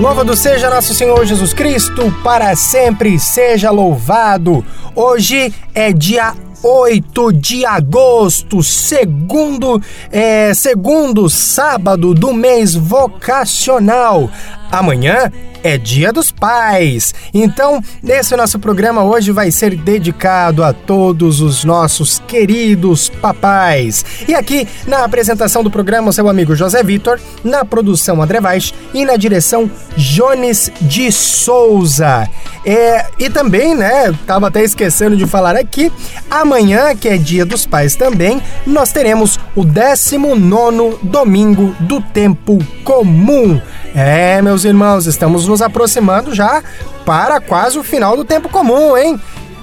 Louvado 0.00 0.34
seja 0.34 0.70
nosso 0.70 0.94
Senhor 0.94 1.26
Jesus 1.26 1.52
Cristo, 1.52 2.10
para 2.24 2.56
sempre 2.56 3.18
seja 3.18 3.70
louvado. 3.70 4.64
Hoje 4.96 5.52
é 5.74 5.92
dia 5.92 6.32
8 6.62 7.32
de 7.34 7.66
agosto, 7.66 8.62
segundo, 8.62 9.78
é, 10.10 10.54
segundo 10.54 11.28
sábado 11.28 12.14
do 12.14 12.32
mês 12.32 12.74
vocacional. 12.74 14.30
Amanhã 14.70 15.30
é 15.62 15.76
Dia 15.76 16.12
dos 16.12 16.30
Pais. 16.30 17.14
Então, 17.34 17.82
nesse 18.02 18.34
nosso 18.36 18.58
programa 18.58 19.04
hoje 19.04 19.30
vai 19.32 19.50
ser 19.50 19.76
dedicado 19.76 20.64
a 20.64 20.72
todos 20.72 21.40
os 21.40 21.64
nossos 21.64 22.20
queridos 22.26 23.08
papais. 23.08 24.04
E 24.26 24.34
aqui 24.34 24.66
na 24.86 25.04
apresentação 25.04 25.62
do 25.62 25.70
programa, 25.70 26.12
seu 26.12 26.28
amigo 26.28 26.54
José 26.54 26.82
Vitor, 26.82 27.20
na 27.44 27.64
produção 27.64 28.22
André 28.22 28.40
Vaz 28.40 28.72
e 28.94 29.04
na 29.04 29.16
direção 29.16 29.70
Jones 29.96 30.70
de 30.80 31.10
Souza. 31.12 32.28
É, 32.64 33.06
e 33.18 33.30
também, 33.30 33.74
né, 33.74 34.14
tava 34.26 34.48
até 34.48 34.62
esquecendo 34.62 35.16
de 35.16 35.26
falar 35.26 35.56
aqui, 35.56 35.90
amanhã, 36.30 36.94
que 36.94 37.08
é 37.08 37.16
Dia 37.16 37.44
dos 37.44 37.66
Pais 37.66 37.96
também, 37.96 38.42
nós 38.66 38.92
teremos 38.92 39.38
o 39.54 39.64
19 39.64 40.98
domingo 41.02 41.74
do 41.80 42.00
tempo 42.00 42.58
comum. 42.84 43.60
É, 43.94 44.40
meus 44.40 44.59
irmãos, 44.64 45.06
estamos 45.06 45.46
nos 45.46 45.62
aproximando 45.62 46.34
já 46.34 46.62
para 47.04 47.40
quase 47.40 47.78
o 47.78 47.82
final 47.82 48.16
do 48.16 48.24
tempo 48.24 48.48
comum, 48.48 48.96
hein? 48.96 49.20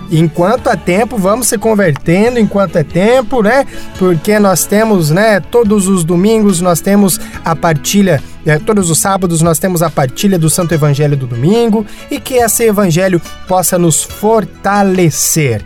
Enquanto 0.10 0.70
é 0.70 0.76
tempo, 0.76 1.18
vamos 1.18 1.48
se 1.48 1.58
convertendo 1.58 2.40
enquanto 2.40 2.78
é 2.78 2.84
tempo, 2.84 3.42
né? 3.42 3.66
Porque 4.00 4.40
nós 4.40 4.66
temos, 4.66 5.10
né, 5.10 5.40
todos 5.40 5.88
os 5.88 6.04
domingos 6.04 6.62
nós 6.62 6.80
temos 6.80 7.20
a 7.44 7.56
partilha, 7.56 8.24
é, 8.46 8.58
todos 8.58 8.90
os 8.90 9.00
sábados 9.00 9.42
nós 9.42 9.60
temos 9.60 9.82
a 9.82 9.90
partilha 9.90 10.40
do 10.40 10.50
Santo 10.50 10.74
Evangelho 10.74 11.18
do 11.18 11.28
domingo 11.28 11.86
e 12.10 12.20
que 12.20 12.36
esse 12.36 12.64
evangelho 12.64 13.22
possa 13.48 13.78
nos 13.78 14.02
fortalecer. 14.02 15.62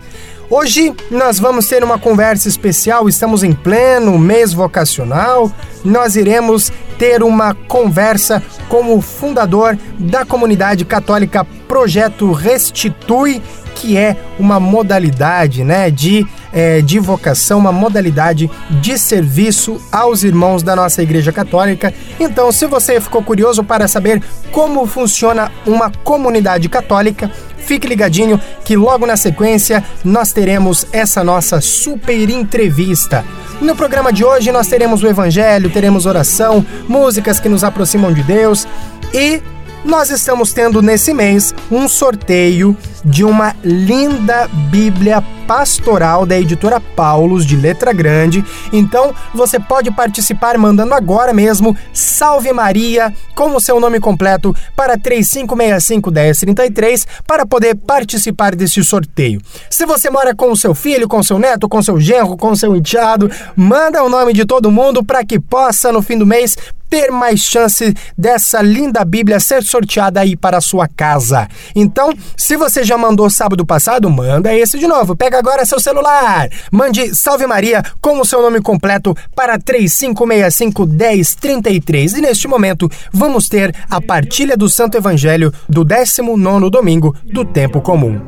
Hoje 0.53 0.93
nós 1.09 1.39
vamos 1.39 1.65
ter 1.65 1.81
uma 1.81 1.97
conversa 1.97 2.49
especial, 2.49 3.07
estamos 3.07 3.41
em 3.41 3.53
pleno 3.53 4.19
mês 4.19 4.51
vocacional. 4.51 5.49
Nós 5.81 6.17
iremos 6.17 6.73
ter 6.99 7.23
uma 7.23 7.53
conversa 7.53 8.43
com 8.67 8.93
o 8.93 9.01
fundador 9.01 9.77
da 9.97 10.25
comunidade 10.25 10.83
católica 10.83 11.45
Projeto 11.69 12.33
Restitui, 12.33 13.41
que 13.75 13.95
é 13.95 14.17
uma 14.37 14.59
modalidade 14.59 15.63
né, 15.63 15.89
de, 15.89 16.27
é, 16.53 16.81
de 16.81 16.99
vocação, 16.99 17.59
uma 17.59 17.71
modalidade 17.71 18.49
de 18.81 18.97
serviço 18.97 19.81
aos 19.91 20.23
irmãos 20.23 20.63
da 20.63 20.75
nossa 20.75 21.01
Igreja 21.01 21.31
Católica. 21.31 21.93
Então, 22.19 22.51
se 22.51 22.65
você 22.65 22.99
ficou 22.99 23.23
curioso 23.23 23.63
para 23.63 23.87
saber 23.87 24.21
como 24.51 24.85
funciona 24.85 25.51
uma 25.65 25.91
comunidade 26.03 26.67
católica, 26.67 27.31
Fique 27.61 27.87
ligadinho 27.87 28.39
que 28.65 28.75
logo 28.75 29.05
na 29.05 29.15
sequência 29.15 29.83
nós 30.03 30.31
teremos 30.31 30.85
essa 30.91 31.23
nossa 31.23 31.61
super 31.61 32.29
entrevista. 32.29 33.23
No 33.61 33.75
programa 33.75 34.11
de 34.11 34.25
hoje 34.25 34.51
nós 34.51 34.67
teremos 34.67 35.03
o 35.03 35.07
Evangelho, 35.07 35.69
teremos 35.69 36.05
oração, 36.05 36.65
músicas 36.87 37.39
que 37.39 37.47
nos 37.47 37.63
aproximam 37.63 38.11
de 38.11 38.23
Deus 38.23 38.67
e 39.13 39.41
nós 39.83 40.09
estamos 40.09 40.53
tendo 40.53 40.81
nesse 40.81 41.13
mês 41.13 41.53
um 41.71 41.87
sorteio 41.87 42.75
de 43.03 43.23
uma 43.23 43.55
linda 43.63 44.47
Bíblia 44.69 45.23
pastoral 45.47 46.23
da 46.25 46.39
editora 46.39 46.79
Paulos, 46.79 47.45
de 47.45 47.57
letra 47.57 47.91
grande. 47.91 48.45
Então 48.71 49.13
você 49.33 49.59
pode 49.59 49.91
participar 49.91 50.57
mandando 50.57 50.93
agora 50.93 51.33
mesmo 51.33 51.75
Salve 51.93 52.53
Maria 52.53 53.13
com 53.35 53.53
o 53.55 53.59
seu 53.59 53.77
nome 53.79 53.99
completo 53.99 54.55
para 54.75 54.97
35651033 54.97 57.07
para 57.25 57.43
poder 57.45 57.75
participar 57.75 58.55
desse 58.55 58.83
sorteio. 58.83 59.41
Se 59.69 59.85
você 59.85 60.09
mora 60.09 60.35
com 60.35 60.51
o 60.51 60.57
seu 60.57 60.75
filho, 60.75 61.07
com 61.07 61.23
seu 61.23 61.39
neto, 61.39 61.67
com 61.67 61.81
seu 61.81 61.99
genro, 61.99 62.37
com 62.37 62.55
seu 62.55 62.75
enteado, 62.75 63.29
manda 63.55 64.03
o 64.03 64.09
nome 64.09 64.33
de 64.33 64.45
todo 64.45 64.71
mundo 64.71 65.03
para 65.03 65.25
que 65.25 65.39
possa 65.39 65.91
no 65.91 66.01
fim 66.01 66.17
do 66.17 66.25
mês 66.25 66.55
ter 66.91 67.09
mais 67.09 67.39
chance 67.39 67.95
dessa 68.17 68.61
linda 68.61 69.05
Bíblia 69.05 69.39
ser 69.39 69.63
sorteada 69.63 70.19
aí 70.19 70.35
para 70.35 70.57
a 70.57 70.61
sua 70.61 70.89
casa. 70.89 71.47
Então, 71.73 72.13
se 72.35 72.57
você 72.57 72.83
já 72.83 72.97
mandou 72.97 73.29
sábado 73.29 73.65
passado, 73.65 74.09
manda 74.09 74.53
esse 74.53 74.77
de 74.77 74.85
novo. 74.85 75.15
Pega 75.15 75.39
agora 75.39 75.65
seu 75.65 75.79
celular. 75.79 76.49
Mande 76.69 77.15
Salve 77.15 77.47
Maria 77.47 77.81
com 78.01 78.19
o 78.19 78.25
seu 78.25 78.41
nome 78.41 78.59
completo 78.59 79.15
para 79.33 79.57
3565 79.57 80.85
1033. 80.85 82.15
E 82.15 82.21
neste 82.21 82.45
momento, 82.45 82.91
vamos 83.13 83.47
ter 83.47 83.73
a 83.89 84.01
partilha 84.01 84.57
do 84.57 84.67
Santo 84.67 84.97
Evangelho 84.97 85.53
do 85.69 85.85
19 85.85 86.69
domingo 86.69 87.15
do 87.23 87.45
tempo 87.45 87.79
comum. 87.79 88.19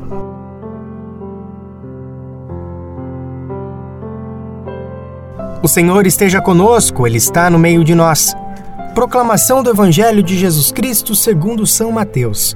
O 5.62 5.68
Senhor 5.68 6.06
esteja 6.06 6.40
conosco, 6.40 7.06
Ele 7.06 7.18
está 7.18 7.50
no 7.50 7.58
meio 7.58 7.84
de 7.84 7.94
nós. 7.94 8.34
Proclamação 8.94 9.60
do 9.60 9.70
Evangelho 9.70 10.22
de 10.22 10.38
Jesus 10.38 10.70
Cristo 10.70 11.16
segundo 11.16 11.66
São 11.66 11.90
Mateus. 11.90 12.54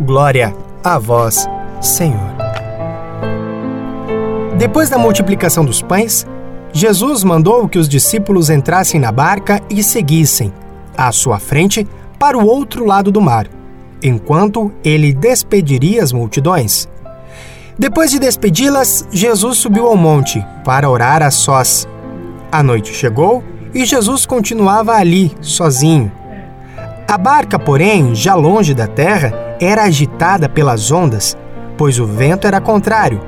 Glória 0.00 0.52
a 0.82 0.98
vós, 0.98 1.46
Senhor. 1.80 2.34
Depois 4.58 4.90
da 4.90 4.98
multiplicação 4.98 5.64
dos 5.64 5.80
pães, 5.80 6.26
Jesus 6.72 7.22
mandou 7.22 7.68
que 7.68 7.78
os 7.78 7.88
discípulos 7.88 8.50
entrassem 8.50 9.00
na 9.00 9.12
barca 9.12 9.62
e 9.70 9.84
seguissem, 9.84 10.52
à 10.96 11.12
sua 11.12 11.38
frente, 11.38 11.86
para 12.18 12.36
o 12.36 12.44
outro 12.44 12.84
lado 12.84 13.12
do 13.12 13.20
mar, 13.20 13.46
enquanto 14.02 14.72
ele 14.82 15.12
despediria 15.12 16.02
as 16.02 16.12
multidões. 16.12 16.88
Depois 17.78 18.10
de 18.10 18.18
despedi-las, 18.18 19.06
Jesus 19.12 19.58
subiu 19.58 19.86
ao 19.86 19.96
monte 19.96 20.44
para 20.64 20.90
orar 20.90 21.22
a 21.22 21.30
sós. 21.30 21.86
A 22.50 22.64
noite 22.64 22.92
chegou 22.92 23.44
e 23.74 23.84
Jesus 23.84 24.26
continuava 24.26 24.94
ali, 24.94 25.34
sozinho. 25.40 26.10
A 27.06 27.16
barca, 27.16 27.58
porém, 27.58 28.14
já 28.14 28.34
longe 28.34 28.74
da 28.74 28.86
terra, 28.86 29.32
era 29.60 29.84
agitada 29.84 30.48
pelas 30.48 30.90
ondas, 30.90 31.36
pois 31.76 31.98
o 31.98 32.06
vento 32.06 32.46
era 32.46 32.60
contrário. 32.60 33.20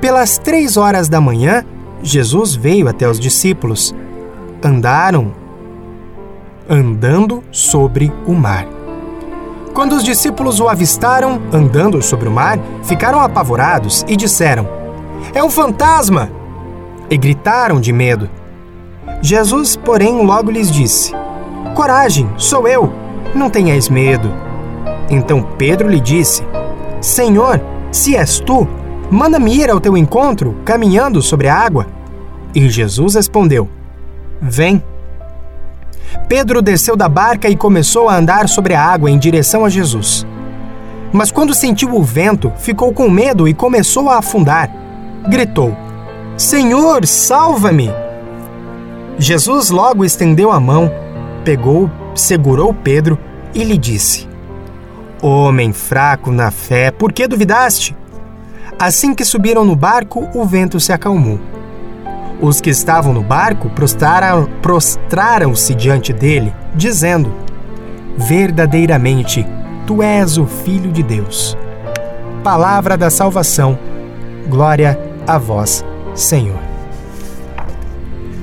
Pelas 0.00 0.38
três 0.38 0.76
horas 0.76 1.08
da 1.08 1.20
manhã, 1.20 1.64
Jesus 2.02 2.54
veio 2.54 2.88
até 2.88 3.08
os 3.08 3.18
discípulos. 3.18 3.94
Andaram 4.62 5.32
andando 6.68 7.42
sobre 7.50 8.12
o 8.26 8.32
mar. 8.32 8.66
Quando 9.74 9.94
os 9.94 10.02
discípulos 10.02 10.58
o 10.58 10.68
avistaram 10.68 11.40
andando 11.52 12.00
sobre 12.02 12.28
o 12.28 12.32
mar, 12.32 12.58
ficaram 12.82 13.20
apavorados 13.20 14.04
e 14.08 14.16
disseram: 14.16 14.66
É 15.34 15.44
um 15.44 15.50
fantasma! 15.50 16.30
E 17.10 17.16
gritaram 17.16 17.80
de 17.80 17.92
medo. 17.92 18.28
Jesus, 19.22 19.76
porém, 19.76 20.24
logo 20.24 20.50
lhes 20.50 20.70
disse: 20.70 21.12
Coragem, 21.74 22.28
sou 22.36 22.66
eu, 22.68 22.92
não 23.34 23.50
tenhais 23.50 23.88
medo. 23.88 24.32
Então 25.10 25.42
Pedro 25.42 25.88
lhe 25.88 26.00
disse: 26.00 26.42
Senhor, 27.00 27.60
se 27.90 28.16
és 28.16 28.40
tu, 28.40 28.66
manda-me 29.10 29.54
ir 29.54 29.70
ao 29.70 29.80
teu 29.80 29.96
encontro, 29.96 30.56
caminhando 30.64 31.22
sobre 31.22 31.48
a 31.48 31.54
água. 31.54 31.86
E 32.54 32.68
Jesus 32.68 33.14
respondeu: 33.14 33.68
Vem. 34.40 34.82
Pedro 36.28 36.62
desceu 36.62 36.96
da 36.96 37.08
barca 37.08 37.48
e 37.48 37.56
começou 37.56 38.08
a 38.08 38.16
andar 38.16 38.48
sobre 38.48 38.74
a 38.74 38.82
água 38.82 39.10
em 39.10 39.18
direção 39.18 39.64
a 39.64 39.68
Jesus. 39.68 40.26
Mas 41.12 41.30
quando 41.30 41.54
sentiu 41.54 41.94
o 41.94 42.02
vento, 42.02 42.52
ficou 42.58 42.92
com 42.92 43.08
medo 43.08 43.46
e 43.46 43.54
começou 43.54 44.08
a 44.10 44.18
afundar. 44.18 44.70
Gritou: 45.28 45.76
Senhor, 46.36 47.06
salva-me! 47.06 48.05
Jesus 49.18 49.70
logo 49.70 50.04
estendeu 50.04 50.52
a 50.52 50.60
mão, 50.60 50.90
pegou, 51.44 51.90
segurou 52.14 52.74
Pedro 52.74 53.18
e 53.54 53.64
lhe 53.64 53.78
disse: 53.78 54.28
Homem 55.22 55.72
fraco 55.72 56.30
na 56.30 56.50
fé, 56.50 56.90
por 56.90 57.12
que 57.12 57.26
duvidaste? 57.26 57.96
Assim 58.78 59.14
que 59.14 59.24
subiram 59.24 59.64
no 59.64 59.74
barco, 59.74 60.28
o 60.34 60.44
vento 60.44 60.78
se 60.78 60.92
acalmou. 60.92 61.40
Os 62.40 62.60
que 62.60 62.68
estavam 62.68 63.14
no 63.14 63.22
barco 63.22 63.70
prostraram-se 63.70 64.50
prostraram 64.60 65.52
diante 65.74 66.12
dele, 66.12 66.54
dizendo: 66.74 67.32
Verdadeiramente, 68.18 69.46
tu 69.86 70.02
és 70.02 70.36
o 70.36 70.46
Filho 70.46 70.92
de 70.92 71.02
Deus. 71.02 71.56
Palavra 72.44 72.96
da 72.96 73.08
salvação. 73.08 73.78
Glória 74.48 74.98
a 75.26 75.38
vós, 75.38 75.82
Senhor. 76.14 76.65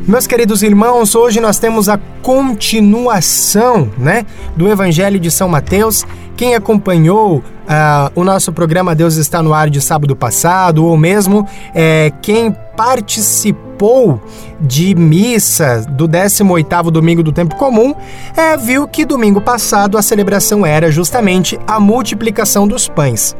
Meus 0.05 0.27
queridos 0.27 0.61
irmãos, 0.61 1.15
hoje 1.15 1.39
nós 1.39 1.59
temos 1.59 1.87
a 1.87 1.97
continuação, 2.21 3.89
né, 3.97 4.25
do 4.53 4.67
Evangelho 4.67 5.17
de 5.17 5.31
São 5.31 5.47
Mateus. 5.47 6.05
Quem 6.35 6.55
acompanhou 6.55 7.37
uh, 7.37 8.11
o 8.13 8.21
nosso 8.21 8.51
programa 8.51 8.93
Deus 8.93 9.15
está 9.15 9.41
no 9.41 9.53
ar 9.53 9.69
de 9.69 9.79
sábado 9.79 10.13
passado, 10.13 10.85
ou 10.85 10.97
mesmo 10.97 11.47
é, 11.73 12.11
quem 12.21 12.53
participou 12.75 14.19
de 14.59 14.95
missa 14.95 15.85
do 15.89 16.07
18º 16.07 16.89
domingo 16.89 17.23
do 17.23 17.31
tempo 17.31 17.55
comum, 17.55 17.93
é, 18.35 18.55
viu 18.55 18.87
que 18.87 19.05
domingo 19.05 19.41
passado 19.41 19.97
a 19.97 20.01
celebração 20.01 20.65
era 20.65 20.91
justamente 20.91 21.59
a 21.67 21.79
multiplicação 21.79 22.67
dos 22.67 22.87
pães. 22.87 23.35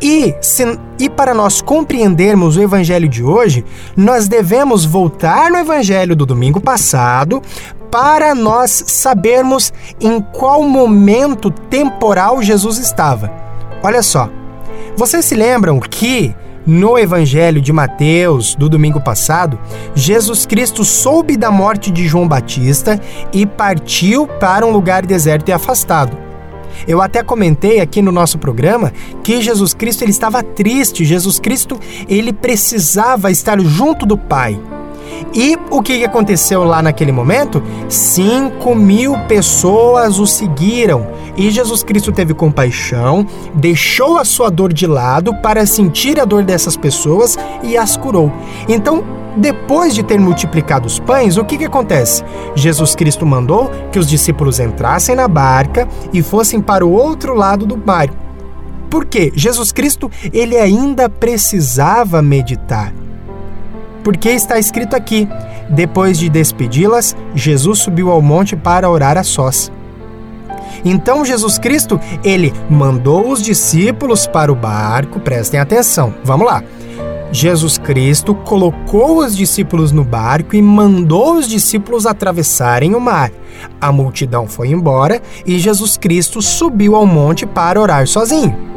E, 0.00 0.34
se, 0.40 0.78
e 0.98 1.08
para 1.08 1.34
nós 1.34 1.60
compreendermos 1.60 2.56
o 2.56 2.62
evangelho 2.62 3.08
de 3.08 3.22
hoje, 3.22 3.64
nós 3.96 4.28
devemos 4.28 4.84
voltar 4.84 5.50
no 5.50 5.58
evangelho 5.58 6.14
do 6.14 6.26
domingo 6.26 6.60
passado 6.60 7.42
para 7.90 8.34
nós 8.34 8.70
sabermos 8.86 9.72
em 10.00 10.20
qual 10.20 10.62
momento 10.62 11.50
temporal 11.50 12.42
Jesus 12.42 12.78
estava. 12.78 13.30
Olha 13.82 14.02
só, 14.02 14.30
vocês 14.96 15.24
se 15.24 15.34
lembram 15.34 15.78
que 15.78 16.34
no 16.66 16.98
Evangelho 16.98 17.60
de 17.60 17.72
Mateus 17.72 18.54
do 18.54 18.68
domingo 18.68 19.00
passado, 19.00 19.58
Jesus 19.94 20.46
Cristo 20.46 20.84
soube 20.84 21.36
da 21.36 21.50
morte 21.50 21.90
de 21.90 22.06
João 22.06 22.28
Batista 22.28 23.00
e 23.32 23.44
partiu 23.46 24.26
para 24.26 24.66
um 24.66 24.70
lugar 24.70 25.04
deserto 25.04 25.48
e 25.48 25.52
afastado. 25.52 26.16
Eu 26.86 27.00
até 27.00 27.22
comentei 27.22 27.80
aqui 27.80 28.02
no 28.02 28.10
nosso 28.10 28.38
programa 28.38 28.92
que 29.22 29.40
Jesus 29.40 29.74
Cristo 29.74 30.02
ele 30.02 30.10
estava 30.10 30.42
triste, 30.42 31.04
Jesus 31.04 31.38
Cristo 31.38 31.78
ele 32.08 32.32
precisava 32.32 33.30
estar 33.30 33.60
junto 33.60 34.06
do 34.06 34.16
Pai. 34.16 34.58
E 35.34 35.56
o 35.70 35.82
que 35.82 36.04
aconteceu 36.04 36.64
lá 36.64 36.82
naquele 36.82 37.12
momento? 37.12 37.62
Cinco 37.88 38.74
mil 38.74 39.18
pessoas 39.26 40.18
o 40.18 40.26
seguiram. 40.26 41.06
E 41.36 41.50
Jesus 41.50 41.82
Cristo 41.82 42.12
teve 42.12 42.34
compaixão, 42.34 43.26
deixou 43.54 44.18
a 44.18 44.24
sua 44.24 44.50
dor 44.50 44.72
de 44.72 44.86
lado 44.86 45.34
para 45.36 45.64
sentir 45.64 46.20
a 46.20 46.24
dor 46.24 46.44
dessas 46.44 46.76
pessoas 46.76 47.38
e 47.62 47.76
as 47.76 47.96
curou. 47.96 48.30
Então, 48.68 49.02
depois 49.36 49.94
de 49.94 50.02
ter 50.02 50.20
multiplicado 50.20 50.86
os 50.86 50.98
pães, 50.98 51.38
o 51.38 51.44
que, 51.44 51.56
que 51.56 51.64
acontece? 51.64 52.22
Jesus 52.54 52.94
Cristo 52.94 53.24
mandou 53.24 53.70
que 53.90 53.98
os 53.98 54.06
discípulos 54.06 54.60
entrassem 54.60 55.14
na 55.14 55.26
barca 55.26 55.88
e 56.12 56.22
fossem 56.22 56.60
para 56.60 56.84
o 56.84 56.92
outro 56.92 57.34
lado 57.34 57.64
do 57.64 57.76
mar. 57.76 58.10
Por 58.90 59.06
quê? 59.06 59.32
Jesus 59.34 59.72
Cristo 59.72 60.10
ele 60.34 60.58
ainda 60.58 61.08
precisava 61.08 62.20
meditar. 62.20 62.92
Porque 64.02 64.30
está 64.30 64.58
escrito 64.58 64.94
aqui: 64.94 65.28
depois 65.68 66.18
de 66.18 66.28
despedi-las, 66.28 67.16
Jesus 67.34 67.80
subiu 67.80 68.10
ao 68.10 68.20
monte 68.20 68.56
para 68.56 68.90
orar 68.90 69.16
a 69.16 69.22
sós. 69.22 69.70
Então 70.84 71.24
Jesus 71.24 71.58
Cristo, 71.58 72.00
ele 72.24 72.52
mandou 72.68 73.30
os 73.30 73.42
discípulos 73.42 74.26
para 74.26 74.52
o 74.52 74.56
barco, 74.56 75.20
prestem 75.20 75.60
atenção. 75.60 76.14
Vamos 76.24 76.46
lá. 76.46 76.62
Jesus 77.30 77.78
Cristo 77.78 78.34
colocou 78.34 79.18
os 79.18 79.34
discípulos 79.34 79.90
no 79.90 80.04
barco 80.04 80.54
e 80.54 80.60
mandou 80.60 81.36
os 81.36 81.48
discípulos 81.48 82.04
atravessarem 82.04 82.94
o 82.94 83.00
mar. 83.00 83.32
A 83.80 83.90
multidão 83.90 84.46
foi 84.46 84.68
embora 84.68 85.22
e 85.46 85.58
Jesus 85.58 85.96
Cristo 85.96 86.42
subiu 86.42 86.94
ao 86.94 87.06
monte 87.06 87.46
para 87.46 87.80
orar 87.80 88.06
sozinho. 88.06 88.71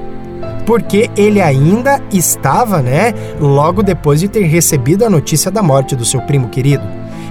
Porque 0.66 1.10
ele 1.16 1.42
ainda 1.42 2.02
estava, 2.12 2.82
né, 2.82 3.14
logo 3.40 3.84
depois 3.84 4.20
de 4.20 4.28
ter 4.28 4.44
recebido 4.44 5.06
a 5.06 5.10
notícia 5.10 5.52
da 5.52 5.62
morte 5.62 5.96
do 5.96 6.06
seu 6.06 6.22
primo 6.22 6.50
querido. 6.50 6.84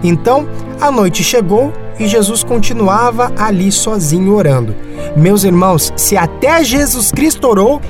Então, 0.03 0.47
a 0.81 0.91
noite 0.91 1.25
chegou 1.25 1.73
e 1.99 2.07
Jesus 2.07 2.45
continuava 2.45 3.33
ali 3.39 3.71
sozinho 3.73 4.35
orando. 4.35 4.75
Meus 5.17 5.45
irmãos, 5.45 5.93
se 5.97 6.17
até 6.17 6.63
Jesus 6.63 7.11
Cristo 7.11 7.49
orou, 7.49 7.81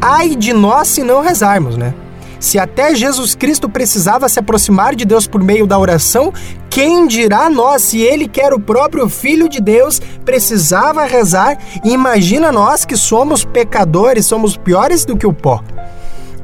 ai 0.00 0.36
de 0.36 0.52
nós 0.52 0.88
se 0.88 1.02
não 1.02 1.22
rezarmos, 1.22 1.76
né? 1.76 1.94
Se 2.38 2.58
até 2.58 2.94
Jesus 2.94 3.34
Cristo 3.34 3.68
precisava 3.68 4.28
se 4.28 4.38
aproximar 4.38 4.94
de 4.94 5.04
Deus 5.04 5.26
por 5.26 5.42
meio 5.42 5.66
da 5.66 5.78
oração, 5.78 6.32
quem 6.68 7.06
dirá 7.06 7.48
nós, 7.48 7.82
se 7.82 8.00
ele 8.00 8.28
que 8.28 8.40
era 8.40 8.54
o 8.54 8.60
próprio 8.60 9.08
Filho 9.08 9.48
de 9.48 9.60
Deus, 9.60 10.00
precisava 10.24 11.04
rezar? 11.04 11.58
Imagina 11.84 12.52
nós 12.52 12.84
que 12.84 12.96
somos 12.96 13.44
pecadores, 13.44 14.26
somos 14.26 14.56
piores 14.56 15.04
do 15.04 15.16
que 15.16 15.26
o 15.26 15.32
pó. 15.32 15.62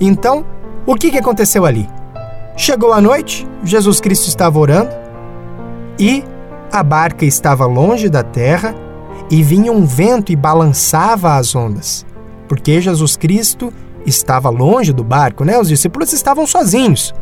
Então, 0.00 0.44
o 0.86 0.94
que, 0.94 1.10
que 1.10 1.18
aconteceu 1.18 1.64
ali? 1.64 1.88
Chegou 2.56 2.92
a 2.92 3.00
noite, 3.00 3.46
Jesus 3.62 4.00
Cristo 4.00 4.28
estava 4.28 4.58
orando 4.58 4.90
e 5.98 6.24
a 6.72 6.82
barca 6.82 7.24
estava 7.24 7.66
longe 7.66 8.08
da 8.08 8.22
terra 8.22 8.74
e 9.30 9.42
vinha 9.42 9.70
um 9.70 9.84
vento 9.84 10.32
e 10.32 10.36
balançava 10.36 11.36
as 11.36 11.54
ondas, 11.54 12.06
porque 12.48 12.80
Jesus 12.80 13.16
Cristo 13.16 13.72
estava 14.06 14.50
longe 14.50 14.92
do 14.92 15.04
barco, 15.04 15.44
né? 15.44 15.58
Os 15.58 15.68
discípulos 15.68 16.12
estavam 16.12 16.46
sozinhos. 16.46 17.14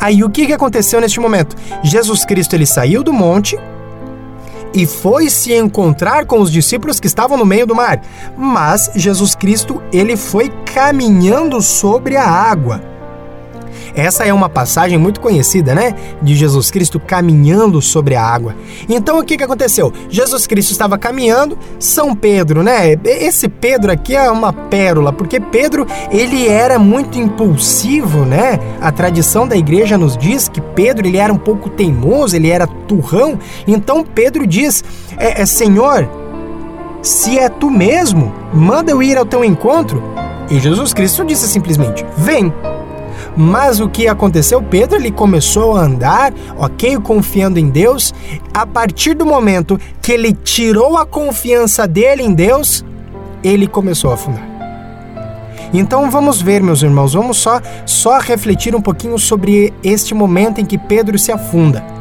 Aí 0.00 0.22
o 0.22 0.30
que, 0.30 0.46
que 0.46 0.52
aconteceu 0.52 1.00
neste 1.00 1.20
momento? 1.20 1.56
Jesus 1.82 2.24
Cristo 2.24 2.54
ele 2.54 2.66
saiu 2.66 3.02
do 3.02 3.12
monte 3.12 3.58
e 4.74 4.86
foi 4.86 5.30
se 5.30 5.52
encontrar 5.54 6.26
com 6.26 6.40
os 6.40 6.50
discípulos 6.50 6.98
que 6.98 7.06
estavam 7.06 7.38
no 7.38 7.46
meio 7.46 7.66
do 7.66 7.74
mar. 7.74 8.00
Mas 8.36 8.90
Jesus 8.94 9.34
Cristo 9.34 9.82
ele 9.92 10.16
foi 10.16 10.50
caminhando 10.72 11.62
sobre 11.62 12.16
a 12.16 12.26
água. 12.26 12.93
Essa 13.94 14.24
é 14.24 14.32
uma 14.32 14.48
passagem 14.48 14.98
muito 14.98 15.20
conhecida, 15.20 15.74
né? 15.74 15.94
De 16.20 16.34
Jesus 16.34 16.70
Cristo 16.70 16.98
caminhando 16.98 17.80
sobre 17.80 18.16
a 18.16 18.22
água. 18.22 18.54
Então 18.88 19.18
o 19.18 19.24
que, 19.24 19.36
que 19.36 19.44
aconteceu? 19.44 19.92
Jesus 20.08 20.46
Cristo 20.46 20.72
estava 20.72 20.98
caminhando, 20.98 21.58
São 21.78 22.14
Pedro, 22.14 22.62
né? 22.62 22.98
Esse 23.04 23.48
Pedro 23.48 23.92
aqui 23.92 24.16
é 24.16 24.30
uma 24.30 24.52
pérola, 24.52 25.12
porque 25.12 25.38
Pedro 25.38 25.86
ele 26.10 26.48
era 26.48 26.78
muito 26.78 27.18
impulsivo, 27.18 28.24
né? 28.24 28.58
A 28.80 28.90
tradição 28.90 29.46
da 29.46 29.56
igreja 29.56 29.96
nos 29.96 30.16
diz 30.16 30.48
que 30.48 30.60
Pedro 30.60 31.06
ele 31.06 31.18
era 31.18 31.32
um 31.32 31.38
pouco 31.38 31.70
teimoso, 31.70 32.34
ele 32.34 32.50
era 32.50 32.66
turrão. 32.66 33.38
Então 33.66 34.04
Pedro 34.04 34.46
diz: 34.46 34.82
é, 35.16 35.42
é 35.42 35.46
Senhor, 35.46 36.08
se 37.00 37.38
é 37.38 37.48
tu 37.48 37.70
mesmo, 37.70 38.32
manda 38.52 38.90
eu 38.90 39.02
ir 39.02 39.18
ao 39.18 39.26
teu 39.26 39.44
encontro. 39.44 40.02
E 40.50 40.58
Jesus 40.58 40.92
Cristo 40.92 41.24
disse 41.24 41.46
simplesmente: 41.46 42.04
Vem. 42.16 42.52
Mas 43.36 43.80
o 43.80 43.88
que 43.88 44.06
aconteceu? 44.06 44.62
Pedro 44.62 44.96
ele 44.96 45.10
começou 45.10 45.76
a 45.76 45.82
andar, 45.82 46.32
ok, 46.56 46.98
confiando 46.98 47.58
em 47.58 47.68
Deus. 47.68 48.14
A 48.52 48.66
partir 48.66 49.14
do 49.14 49.26
momento 49.26 49.78
que 50.00 50.12
ele 50.12 50.32
tirou 50.32 50.96
a 50.96 51.04
confiança 51.04 51.86
dele 51.86 52.22
em 52.22 52.32
Deus, 52.32 52.84
ele 53.42 53.66
começou 53.66 54.10
a 54.10 54.14
afundar. 54.14 54.54
Então 55.72 56.08
vamos 56.08 56.40
ver, 56.40 56.62
meus 56.62 56.82
irmãos, 56.82 57.14
vamos 57.14 57.36
só 57.36 57.60
só 57.84 58.18
refletir 58.20 58.76
um 58.76 58.80
pouquinho 58.80 59.18
sobre 59.18 59.72
este 59.82 60.14
momento 60.14 60.60
em 60.60 60.64
que 60.64 60.78
Pedro 60.78 61.18
se 61.18 61.32
afunda. 61.32 61.93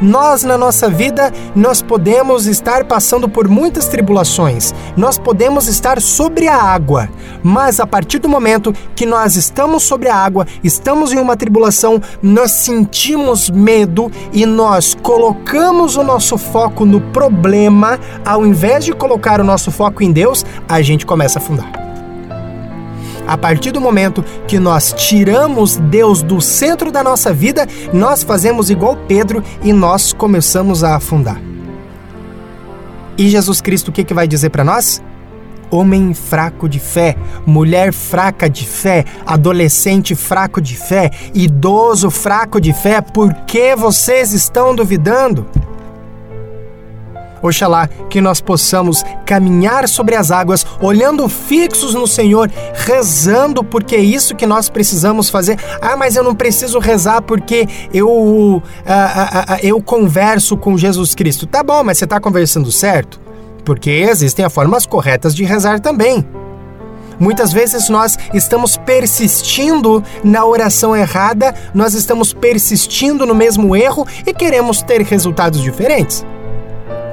Nós, 0.00 0.44
na 0.44 0.56
nossa 0.56 0.88
vida, 0.88 1.32
nós 1.54 1.82
podemos 1.82 2.46
estar 2.46 2.84
passando 2.84 3.28
por 3.28 3.46
muitas 3.48 3.86
tribulações, 3.86 4.74
nós 4.96 5.18
podemos 5.18 5.68
estar 5.68 6.00
sobre 6.00 6.48
a 6.48 6.56
água, 6.56 7.08
mas 7.42 7.78
a 7.80 7.86
partir 7.86 8.18
do 8.18 8.28
momento 8.28 8.72
que 8.96 9.04
nós 9.04 9.36
estamos 9.36 9.82
sobre 9.82 10.08
a 10.08 10.16
água, 10.16 10.46
estamos 10.64 11.12
em 11.12 11.18
uma 11.18 11.36
tribulação, 11.36 12.00
nós 12.22 12.52
sentimos 12.52 13.50
medo 13.50 14.10
e 14.32 14.46
nós 14.46 14.94
colocamos 14.94 15.96
o 15.96 16.02
nosso 16.02 16.38
foco 16.38 16.86
no 16.86 17.00
problema, 17.00 17.98
ao 18.24 18.46
invés 18.46 18.84
de 18.84 18.92
colocar 18.92 19.40
o 19.40 19.44
nosso 19.44 19.70
foco 19.70 20.02
em 20.02 20.12
Deus, 20.12 20.46
a 20.66 20.80
gente 20.80 21.04
começa 21.04 21.38
a 21.38 21.42
afundar. 21.42 21.89
A 23.30 23.38
partir 23.38 23.70
do 23.70 23.80
momento 23.80 24.24
que 24.48 24.58
nós 24.58 24.92
tiramos 24.92 25.76
Deus 25.76 26.20
do 26.20 26.40
centro 26.40 26.90
da 26.90 27.00
nossa 27.04 27.32
vida, 27.32 27.64
nós 27.92 28.24
fazemos 28.24 28.70
igual 28.70 28.96
Pedro 29.06 29.40
e 29.62 29.72
nós 29.72 30.12
começamos 30.12 30.82
a 30.82 30.96
afundar. 30.96 31.40
E 33.16 33.28
Jesus 33.28 33.60
Cristo 33.60 33.90
o 33.90 33.92
que, 33.92 34.02
que 34.02 34.12
vai 34.12 34.26
dizer 34.26 34.50
para 34.50 34.64
nós? 34.64 35.00
Homem 35.70 36.12
fraco 36.12 36.68
de 36.68 36.80
fé, 36.80 37.16
mulher 37.46 37.92
fraca 37.92 38.50
de 38.50 38.66
fé, 38.66 39.04
adolescente 39.24 40.16
fraco 40.16 40.60
de 40.60 40.74
fé, 40.74 41.12
idoso 41.32 42.10
fraco 42.10 42.60
de 42.60 42.72
fé, 42.72 43.00
por 43.00 43.32
que 43.46 43.76
vocês 43.76 44.32
estão 44.32 44.74
duvidando? 44.74 45.46
Oxalá 47.42 47.88
que 48.08 48.20
nós 48.20 48.40
possamos 48.40 49.02
caminhar 49.24 49.88
sobre 49.88 50.14
as 50.14 50.30
águas, 50.30 50.66
olhando 50.80 51.28
fixos 51.28 51.94
no 51.94 52.06
Senhor, 52.06 52.50
rezando, 52.74 53.62
porque 53.64 53.96
é 53.96 54.00
isso 54.00 54.34
que 54.34 54.46
nós 54.46 54.68
precisamos 54.68 55.30
fazer. 55.30 55.58
Ah, 55.80 55.96
mas 55.96 56.16
eu 56.16 56.22
não 56.22 56.34
preciso 56.34 56.78
rezar 56.78 57.22
porque 57.22 57.68
eu, 57.92 58.62
ah, 58.86 59.44
ah, 59.48 59.58
eu 59.62 59.80
converso 59.82 60.56
com 60.56 60.76
Jesus 60.76 61.14
Cristo. 61.14 61.46
Tá 61.46 61.62
bom, 61.62 61.82
mas 61.84 61.98
você 61.98 62.04
está 62.04 62.20
conversando 62.20 62.70
certo? 62.70 63.20
Porque 63.64 63.90
existem 63.90 64.44
as 64.44 64.52
formas 64.52 64.86
corretas 64.86 65.34
de 65.34 65.44
rezar 65.44 65.80
também. 65.80 66.26
Muitas 67.20 67.52
vezes 67.52 67.90
nós 67.90 68.18
estamos 68.32 68.78
persistindo 68.78 70.02
na 70.24 70.42
oração 70.46 70.96
errada, 70.96 71.54
nós 71.74 71.92
estamos 71.92 72.32
persistindo 72.32 73.26
no 73.26 73.34
mesmo 73.34 73.76
erro 73.76 74.06
e 74.26 74.32
queremos 74.32 74.80
ter 74.80 75.02
resultados 75.02 75.60
diferentes. 75.60 76.24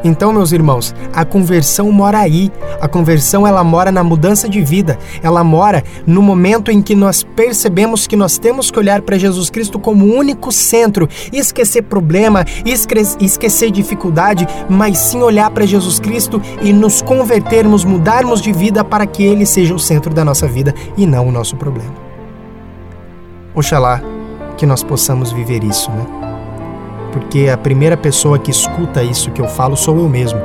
Então, 0.03 0.31
meus 0.31 0.51
irmãos, 0.51 0.93
a 1.13 1.25
conversão 1.25 1.91
mora 1.91 2.19
aí. 2.19 2.51
A 2.79 2.87
conversão 2.87 3.47
ela 3.47 3.63
mora 3.63 3.91
na 3.91 4.03
mudança 4.03 4.47
de 4.47 4.61
vida. 4.61 4.97
Ela 5.21 5.43
mora 5.43 5.83
no 6.05 6.21
momento 6.21 6.71
em 6.71 6.81
que 6.81 6.95
nós 6.95 7.23
percebemos 7.23 8.07
que 8.07 8.15
nós 8.15 8.37
temos 8.37 8.69
que 8.71 8.79
olhar 8.79 9.01
para 9.01 9.17
Jesus 9.17 9.49
Cristo 9.49 9.79
como 9.79 10.05
o 10.05 10.15
único 10.15 10.51
centro, 10.51 11.07
esquecer 11.31 11.83
problema, 11.83 12.45
esquecer 13.19 13.71
dificuldade, 13.71 14.47
mas 14.69 14.97
sim 14.97 15.21
olhar 15.21 15.49
para 15.51 15.65
Jesus 15.65 15.99
Cristo 15.99 16.41
e 16.61 16.71
nos 16.71 17.01
convertermos, 17.01 17.83
mudarmos 17.83 18.41
de 18.41 18.51
vida 18.51 18.83
para 18.83 19.05
que 19.05 19.23
ele 19.23 19.45
seja 19.45 19.73
o 19.73 19.79
centro 19.79 20.13
da 20.13 20.23
nossa 20.23 20.47
vida 20.47 20.73
e 20.97 21.05
não 21.05 21.27
o 21.27 21.31
nosso 21.31 21.55
problema. 21.55 21.93
Oxalá 23.55 24.01
que 24.55 24.65
nós 24.65 24.83
possamos 24.83 25.31
viver 25.31 25.63
isso, 25.63 25.89
né? 25.91 26.26
Porque 27.07 27.49
a 27.49 27.57
primeira 27.57 27.97
pessoa 27.97 28.39
que 28.39 28.51
escuta 28.51 29.03
isso 29.03 29.31
que 29.31 29.41
eu 29.41 29.47
falo 29.47 29.75
sou 29.75 29.97
eu 29.97 30.09
mesmo. 30.09 30.39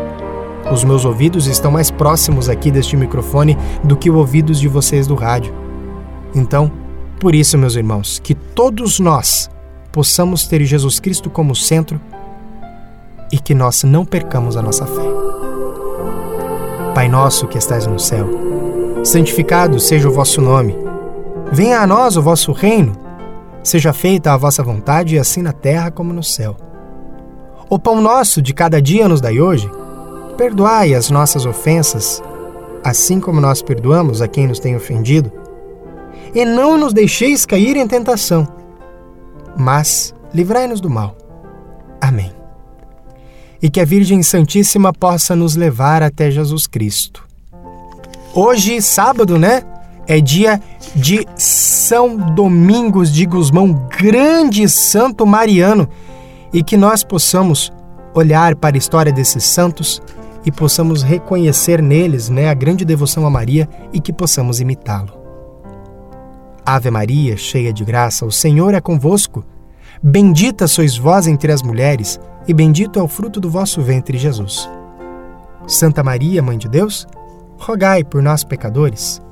Os 0.73 0.85
meus 0.85 1.05
ouvidos 1.05 1.47
estão 1.47 1.71
mais 1.71 1.91
próximos 1.91 2.49
aqui 2.49 2.71
deste 2.71 2.97
microfone 2.97 3.59
do 3.83 3.97
que 3.97 4.11
os 4.11 4.17
ouvidos 4.17 4.61
de 4.61 4.69
vocês 4.69 5.07
do 5.07 5.15
rádio. 5.15 5.55
Então, 6.35 6.71
por 7.21 7.35
isso, 7.35 7.59
meus 7.59 7.77
irmãos, 7.77 8.19
que 8.19 8.35
todos 8.35 8.99
nós 8.99 9.51
possamos 9.93 10.47
ter 10.47 10.65
Jesus 10.65 10.99
Cristo 10.99 11.29
como 11.29 11.55
centro 11.55 12.01
e 13.31 13.39
que 13.39 13.55
nós 13.55 13.83
não 13.85 14.05
percamos 14.05 14.57
a 14.57 14.63
nossa 14.63 14.87
fé. 14.87 15.03
Pai 16.95 17.09
nosso 17.09 17.47
que 17.47 17.59
estais 17.59 17.87
no 17.87 17.99
céu, 17.99 18.29
santificado 19.05 19.81
seja 19.81 20.09
o 20.09 20.13
vosso 20.13 20.41
nome. 20.41 20.77
Venha 21.51 21.81
a 21.81 21.87
nós 21.87 22.17
o 22.17 22.23
vosso 22.23 22.53
reino. 22.53 23.02
Seja 23.63 23.93
feita 23.93 24.33
a 24.33 24.37
vossa 24.37 24.63
vontade, 24.63 25.19
assim 25.19 25.41
na 25.41 25.53
terra 25.53 25.91
como 25.91 26.13
no 26.13 26.23
céu. 26.23 26.57
O 27.71 27.79
pão 27.79 28.01
nosso 28.01 28.43
de 28.43 28.53
cada 28.53 28.83
dia 28.83 29.09
nos 29.09 29.21
dai 29.21 29.41
hoje. 29.41 29.71
Perdoai 30.37 30.95
as 30.95 31.11
nossas 31.11 31.47
ofensas, 31.47 32.23
assim 32.83 33.21
como 33.21 33.41
nós 33.41 33.63
perdoamos 33.63 34.21
a 34.21 34.29
quem 34.29 34.47
nos 34.47 34.59
tem 34.59 34.75
ofendido. 34.75 35.31
E 36.35 36.45
não 36.45 36.77
nos 36.77 36.93
deixeis 36.93 37.47
cair 37.47 37.77
em 37.77 37.87
tentação, 37.87 38.49
mas 39.57 40.15
livrai-nos 40.35 40.81
do 40.81 40.91
mal. 40.91 41.17
Amém. 42.01 42.33
E 43.61 43.71
que 43.71 43.81
a 43.81 43.85
Virgem 43.85 44.23
Santíssima 44.23 44.93
possa 44.93 45.37
nos 45.37 45.55
levar 45.55 46.03
até 46.03 46.31
Jesus 46.31 46.67
Cristo. 46.67 47.27
Hoje, 48.35 48.81
sábado, 48.83 49.39
né? 49.39 49.63
É 50.07 50.21
dia 50.21 50.61
de 50.95 51.27
São 51.37 52.17
Domingos 52.17 53.13
de 53.13 53.25
Gusmão, 53.27 53.89
grande 53.99 54.69
santo 54.69 55.27
mariano, 55.27 55.89
e 56.53 56.63
que 56.63 56.77
nós 56.77 57.03
possamos 57.05 57.73
olhar 58.15 58.57
para 58.57 58.77
a 58.77 58.79
história 58.79 59.13
desses 59.13 59.45
santos 59.45 60.03
e 60.45 60.51
possamos 60.51 61.03
reconhecer 61.03 61.81
neles 61.81 62.29
né, 62.29 62.49
a 62.49 62.55
grande 62.55 62.85
devoção 62.85 63.25
a 63.25 63.31
Maria 63.31 63.69
e 63.93 64.01
que 64.01 64.13
possamos 64.13 64.61
imitá-lo. 64.61 65.21
Ave 66.65 66.91
Maria, 66.91 67.37
cheia 67.37 67.73
de 67.73 67.85
graça, 67.85 68.27
o 68.27 68.33
Senhor 68.33 68.75
é 68.75 68.81
convosco. 68.81 69.45
Bendita 70.03 70.67
sois 70.67 70.97
vós 70.97 71.27
entre 71.27 71.53
as 71.53 71.63
mulheres, 71.63 72.21
e 72.47 72.53
bendito 72.53 72.99
é 72.99 73.03
o 73.03 73.09
fruto 73.09 73.41
do 73.41 73.49
vosso 73.49 73.81
ventre, 73.81 74.19
Jesus. 74.19 74.69
Santa 75.67 76.03
Maria, 76.03 76.43
Mãe 76.43 76.59
de 76.59 76.69
Deus, 76.69 77.07
rogai 77.57 78.03
por 78.03 78.21
nós, 78.21 78.43
pecadores 78.43 79.23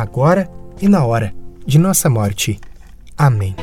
agora 0.00 0.48
e 0.80 0.88
na 0.88 1.04
hora 1.04 1.34
de 1.66 1.78
nossa 1.78 2.08
morte. 2.08 2.58
Amém. 3.16 3.54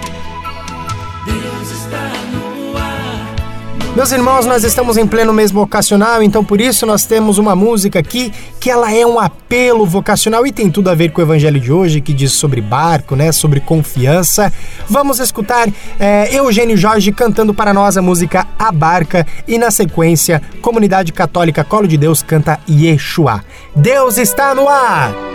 Meus 3.95 4.11
irmãos, 4.11 4.45
nós 4.45 4.65
estamos 4.65 4.97
em 4.97 5.07
pleno 5.07 5.31
mês 5.31 5.51
vocacional, 5.51 6.21
então 6.21 6.43
por 6.43 6.59
isso 6.59 6.85
nós 6.85 7.05
temos 7.05 7.37
uma 7.37 7.55
música 7.55 7.97
aqui 7.97 8.29
que 8.59 8.69
ela 8.69 8.93
é 8.93 9.05
um 9.05 9.17
apelo 9.17 9.85
vocacional 9.85 10.45
e 10.45 10.51
tem 10.51 10.69
tudo 10.69 10.89
a 10.89 10.93
ver 10.93 11.13
com 11.13 11.21
o 11.21 11.23
evangelho 11.23 11.61
de 11.61 11.71
hoje, 11.71 12.01
que 12.01 12.13
diz 12.13 12.33
sobre 12.33 12.59
barco, 12.59 13.15
né, 13.15 13.31
sobre 13.31 13.61
confiança. 13.61 14.51
Vamos 14.89 15.21
escutar 15.21 15.69
é, 15.97 16.27
Eugênio 16.35 16.75
Jorge 16.75 17.13
cantando 17.13 17.53
para 17.53 17.73
nós 17.73 17.95
a 17.95 18.01
música 18.01 18.45
A 18.59 18.69
Barca 18.69 19.25
e 19.47 19.57
na 19.57 19.71
sequência, 19.71 20.41
Comunidade 20.61 21.13
Católica 21.13 21.63
Colo 21.63 21.87
de 21.87 21.95
Deus 21.95 22.21
canta 22.21 22.59
Yeshua. 22.69 23.45
Deus 23.73 24.17
está 24.17 24.53
no 24.53 24.67
ar! 24.67 25.34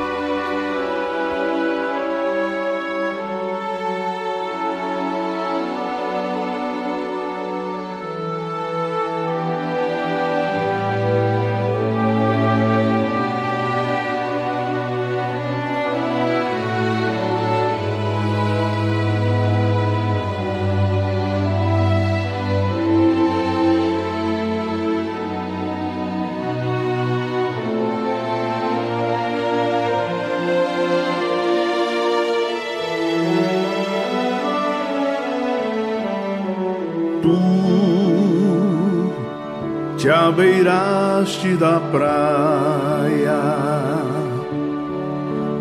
Te 40.41 40.47
abeiraste 40.47 41.57
da 41.57 41.81
praia, 41.93 43.43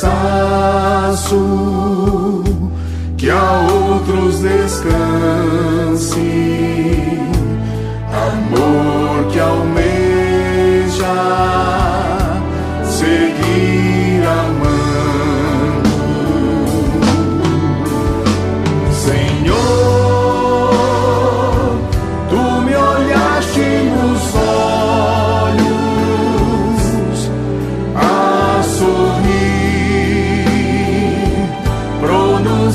cansaço 0.00 1.34
que 3.16 3.28
a 3.30 3.60
outros 3.72 4.40
descansa. 4.40 5.37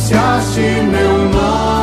pronunciaste 0.04 0.62
meu 0.92 1.30
nome. 1.30 1.83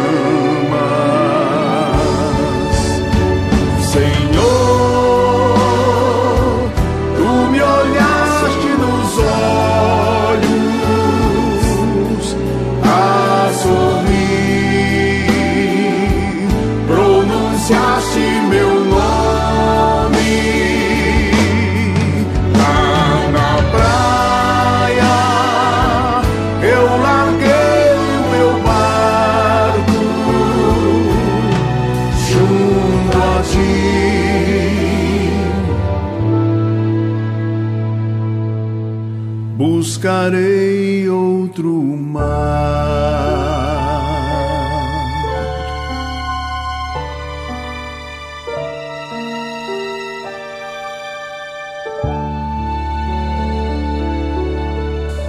Buscarei 40.01 41.07
outro 41.07 41.71
mar. 41.71 42.31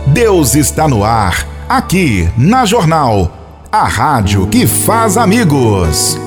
Deus 0.06 0.54
está 0.54 0.88
no 0.88 1.04
ar, 1.04 1.46
aqui 1.68 2.30
na 2.38 2.64
Jornal, 2.64 3.30
a 3.70 3.84
rádio 3.84 4.46
que 4.46 4.66
faz 4.66 5.18
amigos. 5.18 6.18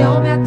jag 0.00 0.16
om 0.16 0.26
jag 0.26 0.46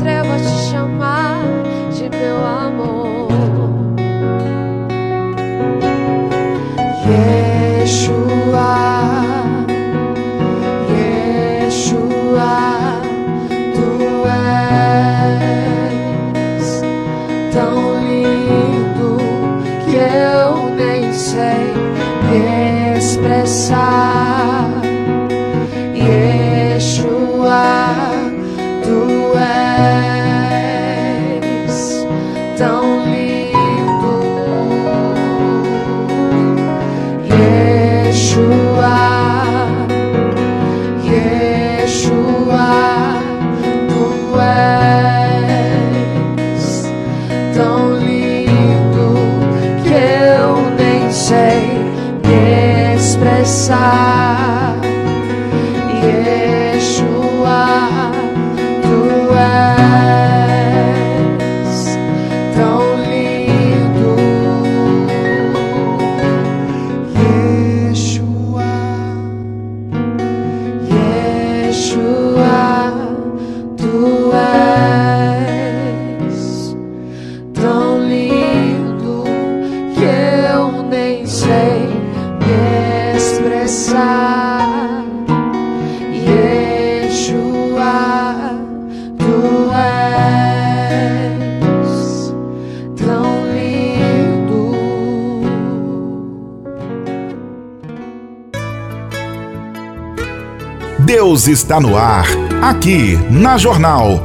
Está 101.47 101.77
no 101.77 101.97
ar, 101.97 102.25
aqui 102.62 103.17
na 103.29 103.58
Jornal. 103.58 104.23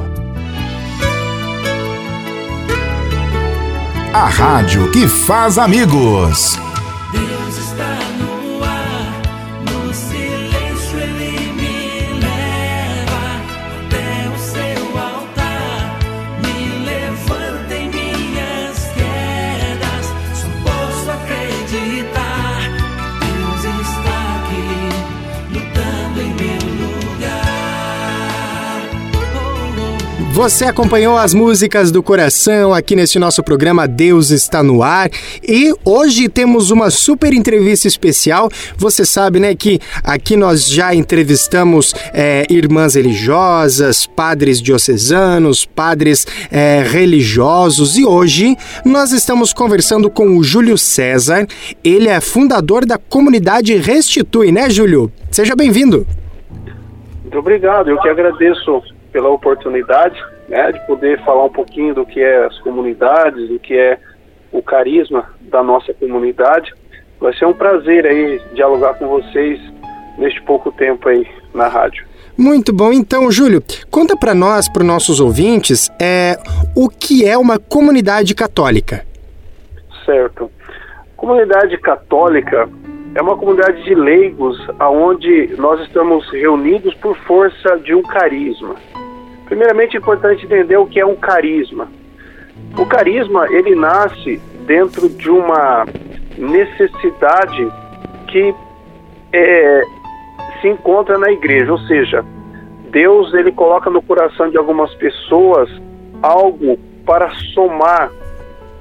A 4.14 4.26
rádio 4.26 4.88
que 4.92 5.08
faz 5.08 5.58
amigos. 5.58 6.56
Você 30.38 30.66
acompanhou 30.66 31.16
as 31.16 31.34
músicas 31.34 31.90
do 31.90 32.00
coração 32.00 32.72
aqui 32.72 32.94
neste 32.94 33.18
nosso 33.18 33.42
programa 33.42 33.88
Deus 33.88 34.30
está 34.30 34.62
no 34.62 34.84
ar 34.84 35.10
e 35.42 35.74
hoje 35.84 36.28
temos 36.28 36.70
uma 36.70 36.90
super 36.90 37.32
entrevista 37.32 37.88
especial. 37.88 38.48
Você 38.76 39.04
sabe, 39.04 39.40
né, 39.40 39.56
que 39.56 39.80
aqui 40.04 40.36
nós 40.36 40.70
já 40.70 40.94
entrevistamos 40.94 41.92
é, 42.14 42.44
irmãs 42.48 42.94
religiosas, 42.94 44.06
padres 44.06 44.62
diocesanos, 44.62 45.64
padres 45.64 46.24
é, 46.52 46.84
religiosos 46.88 47.98
e 47.98 48.04
hoje 48.04 48.56
nós 48.84 49.10
estamos 49.10 49.52
conversando 49.52 50.08
com 50.08 50.38
o 50.38 50.44
Júlio 50.44 50.78
César. 50.78 51.48
Ele 51.82 52.08
é 52.08 52.20
fundador 52.20 52.86
da 52.86 52.96
comunidade 52.96 53.76
Restitui, 53.76 54.52
né, 54.52 54.70
Júlio? 54.70 55.10
Seja 55.32 55.56
bem-vindo. 55.56 56.06
Muito 57.22 57.38
obrigado, 57.38 57.90
eu 57.90 58.00
que 58.00 58.08
agradeço 58.08 58.84
pela 59.12 59.28
oportunidade 59.28 60.22
né, 60.48 60.72
de 60.72 60.86
poder 60.86 61.22
falar 61.24 61.44
um 61.44 61.52
pouquinho 61.52 61.94
do 61.94 62.06
que 62.06 62.20
é 62.20 62.44
as 62.44 62.58
comunidades, 62.60 63.48
do 63.48 63.58
que 63.58 63.74
é 63.74 63.98
o 64.52 64.62
carisma 64.62 65.30
da 65.40 65.62
nossa 65.62 65.92
comunidade. 65.94 66.72
Vai 67.20 67.34
ser 67.34 67.46
um 67.46 67.52
prazer 67.52 68.06
aí 68.06 68.40
dialogar 68.54 68.94
com 68.94 69.08
vocês 69.08 69.60
neste 70.16 70.40
pouco 70.42 70.70
tempo 70.72 71.08
aí 71.08 71.26
na 71.54 71.68
rádio. 71.68 72.06
Muito 72.36 72.72
bom. 72.72 72.92
Então, 72.92 73.30
Júlio, 73.32 73.62
conta 73.90 74.16
para 74.16 74.32
nós, 74.32 74.68
para 74.68 74.82
os 74.82 74.86
nossos 74.86 75.18
ouvintes, 75.20 75.90
é, 76.00 76.36
o 76.76 76.88
que 76.88 77.26
é 77.26 77.36
uma 77.36 77.58
comunidade 77.58 78.34
católica. 78.34 79.04
Certo. 80.06 80.50
Comunidade 81.16 81.76
católica 81.78 82.68
é 83.14 83.20
uma 83.20 83.36
comunidade 83.36 83.82
de 83.82 83.94
leigos 83.94 84.56
aonde 84.78 85.52
nós 85.58 85.80
estamos 85.80 86.30
reunidos 86.30 86.94
por 86.94 87.16
força 87.26 87.76
de 87.78 87.92
um 87.92 88.02
carisma. 88.02 88.76
Primeiramente, 89.48 89.96
é 89.96 89.98
importante 89.98 90.44
entender 90.44 90.76
o 90.76 90.86
que 90.86 91.00
é 91.00 91.06
um 91.06 91.16
carisma. 91.16 91.88
O 92.76 92.84
carisma, 92.84 93.46
ele 93.50 93.74
nasce 93.74 94.40
dentro 94.66 95.08
de 95.08 95.30
uma 95.30 95.86
necessidade 96.36 97.66
que 98.28 98.54
é, 99.32 99.82
se 100.60 100.68
encontra 100.68 101.18
na 101.18 101.32
igreja, 101.32 101.72
ou 101.72 101.78
seja, 101.80 102.24
Deus 102.90 103.32
ele 103.34 103.50
coloca 103.50 103.90
no 103.90 104.02
coração 104.02 104.50
de 104.50 104.58
algumas 104.58 104.94
pessoas 104.94 105.70
algo 106.22 106.78
para 107.06 107.30
somar 107.54 108.10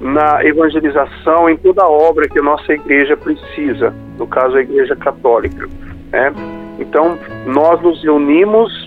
na 0.00 0.44
evangelização 0.44 1.48
em 1.48 1.56
toda 1.56 1.82
a 1.82 1.88
obra 1.88 2.28
que 2.28 2.38
a 2.38 2.42
nossa 2.42 2.72
igreja 2.72 3.16
precisa, 3.16 3.92
no 4.18 4.26
caso 4.26 4.56
a 4.56 4.60
igreja 4.60 4.94
católica. 4.94 5.66
Né? 6.12 6.32
Então 6.78 7.18
nós 7.46 7.80
nos 7.82 8.02
reunimos 8.02 8.77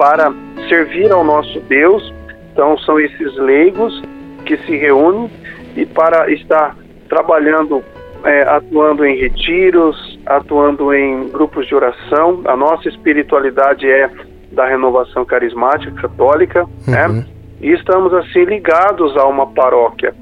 para 0.00 0.32
servir 0.66 1.12
ao 1.12 1.22
nosso 1.22 1.60
Deus. 1.60 2.10
Então, 2.50 2.78
são 2.78 2.98
esses 2.98 3.36
leigos 3.36 4.02
que 4.46 4.56
se 4.56 4.74
reúnem 4.74 5.30
e 5.76 5.84
para 5.84 6.32
estar 6.32 6.74
trabalhando, 7.06 7.84
é, 8.24 8.44
atuando 8.44 9.04
em 9.04 9.18
retiros, 9.18 10.18
atuando 10.24 10.94
em 10.94 11.28
grupos 11.28 11.66
de 11.66 11.74
oração. 11.74 12.40
A 12.46 12.56
nossa 12.56 12.88
espiritualidade 12.88 13.90
é 13.90 14.10
da 14.50 14.66
renovação 14.66 15.22
carismática 15.26 15.92
católica, 16.00 16.66
né? 16.88 17.06
uhum. 17.06 17.12
né? 17.16 17.26
E 17.60 17.70
estamos 17.72 18.14
assim 18.14 18.44
ligados 18.44 19.14
a 19.18 19.26
uma 19.26 19.48
paróquia. 19.48 20.14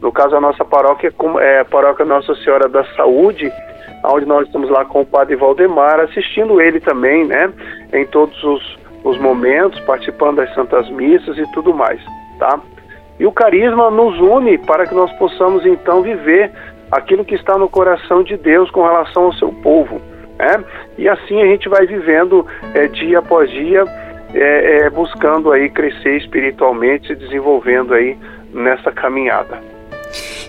No 0.00 0.12
caso, 0.12 0.36
a 0.36 0.40
nossa 0.40 0.64
paróquia 0.64 1.12
é 1.40 1.58
a 1.58 1.64
paróquia 1.64 2.04
Nossa 2.04 2.36
Senhora 2.36 2.68
da 2.68 2.84
Saúde, 2.94 3.50
onde 4.04 4.26
nós 4.26 4.46
estamos 4.46 4.70
lá 4.70 4.84
com 4.84 5.00
o 5.00 5.06
Padre 5.06 5.34
Valdemar, 5.34 5.98
assistindo 5.98 6.60
ele 6.60 6.78
também, 6.78 7.24
né? 7.24 7.52
Em 7.92 8.06
todos 8.06 8.40
os 8.44 8.83
os 9.04 9.18
momentos, 9.18 9.78
participando 9.80 10.36
das 10.36 10.52
santas 10.54 10.88
missas 10.90 11.36
e 11.36 11.46
tudo 11.52 11.74
mais, 11.74 12.00
tá? 12.38 12.58
E 13.20 13.26
o 13.26 13.30
carisma 13.30 13.90
nos 13.90 14.18
une 14.18 14.58
para 14.58 14.86
que 14.86 14.94
nós 14.94 15.12
possamos 15.12 15.64
então 15.64 16.02
viver 16.02 16.50
aquilo 16.90 17.24
que 17.24 17.34
está 17.34 17.56
no 17.56 17.68
coração 17.68 18.24
de 18.24 18.36
Deus 18.36 18.70
com 18.70 18.82
relação 18.82 19.24
ao 19.24 19.34
seu 19.34 19.52
povo, 19.52 20.00
né? 20.38 20.64
E 20.98 21.08
assim 21.08 21.40
a 21.40 21.46
gente 21.46 21.68
vai 21.68 21.86
vivendo 21.86 22.46
é, 22.74 22.88
dia 22.88 23.18
após 23.18 23.50
dia, 23.50 23.84
é, 24.34 24.78
é, 24.78 24.90
buscando 24.90 25.52
aí 25.52 25.68
crescer 25.68 26.16
espiritualmente, 26.16 27.08
se 27.08 27.14
desenvolvendo 27.14 27.94
aí 27.94 28.16
nessa 28.52 28.90
caminhada. 28.90 29.58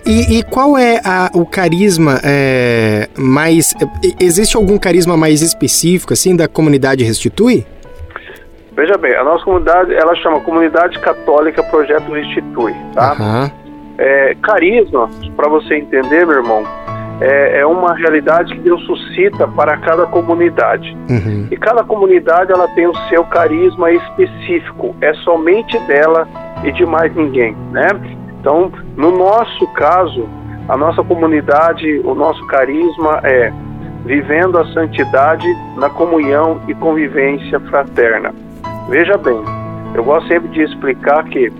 E, 0.04 0.38
e, 0.38 0.42
qual 0.44 0.78
é 0.78 1.00
a, 1.04 1.30
o 1.34 1.44
carisma 1.44 2.20
é, 2.22 3.08
mais. 3.18 3.74
Existe 4.20 4.56
algum 4.56 4.78
carisma 4.78 5.16
mais 5.16 5.42
específico, 5.42 6.12
assim, 6.12 6.36
da 6.36 6.46
comunidade 6.46 7.02
Restitui? 7.02 7.66
Veja 8.76 8.98
bem, 8.98 9.14
a 9.16 9.24
nossa 9.24 9.42
comunidade, 9.42 9.94
ela 9.94 10.14
chama 10.16 10.38
Comunidade 10.40 10.98
Católica 10.98 11.62
Projeto 11.62 12.12
Restitui, 12.12 12.74
tá? 12.92 13.16
Uhum. 13.18 13.50
É, 13.96 14.36
carisma, 14.42 15.08
para 15.34 15.48
você 15.48 15.76
entender, 15.76 16.26
meu 16.26 16.36
irmão, 16.36 16.62
é, 17.18 17.60
é, 17.60 17.66
uma 17.66 17.94
realidade 17.94 18.52
que 18.52 18.60
Deus 18.60 18.84
suscita 18.84 19.48
para 19.48 19.78
cada 19.78 20.04
comunidade. 20.04 20.94
Uhum. 21.08 21.48
E 21.50 21.56
cada 21.56 21.82
comunidade, 21.84 22.52
ela 22.52 22.68
tem 22.68 22.86
o 22.86 22.94
seu 23.08 23.24
carisma 23.24 23.90
específico, 23.90 24.94
é 25.00 25.14
somente 25.14 25.78
dela 25.86 26.28
e 26.62 26.70
de 26.72 26.84
mais 26.84 27.14
ninguém, 27.16 27.56
né? 27.72 27.88
Então, 28.38 28.70
no 28.94 29.10
nosso 29.16 29.66
caso, 29.68 30.28
a 30.68 30.76
nossa 30.76 31.02
comunidade, 31.02 32.00
o 32.04 32.14
nosso 32.14 32.46
carisma 32.48 33.20
é 33.24 33.50
vivendo 34.04 34.58
a 34.58 34.66
santidade 34.72 35.46
na 35.76 35.88
comunhão 35.88 36.60
e 36.68 36.74
convivência 36.74 37.58
fraterna. 37.60 38.34
Veja 38.88 39.16
bem, 39.16 39.42
eu 39.94 40.04
gosto 40.04 40.28
sempre 40.28 40.48
de 40.48 40.62
explicar 40.62 41.24
que 41.24 41.52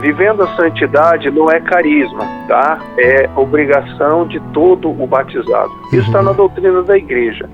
vivendo 0.00 0.42
a 0.42 0.56
santidade 0.56 1.30
não 1.30 1.50
é 1.50 1.60
carisma, 1.60 2.24
tá? 2.46 2.80
É 2.98 3.28
obrigação 3.34 4.26
de 4.26 4.38
todo 4.52 4.88
o 4.90 5.06
batizado. 5.06 5.72
Isso 5.92 6.06
está 6.06 6.18
uhum. 6.18 6.26
na 6.26 6.32
doutrina 6.32 6.82
da 6.82 6.96
igreja. 6.96 7.48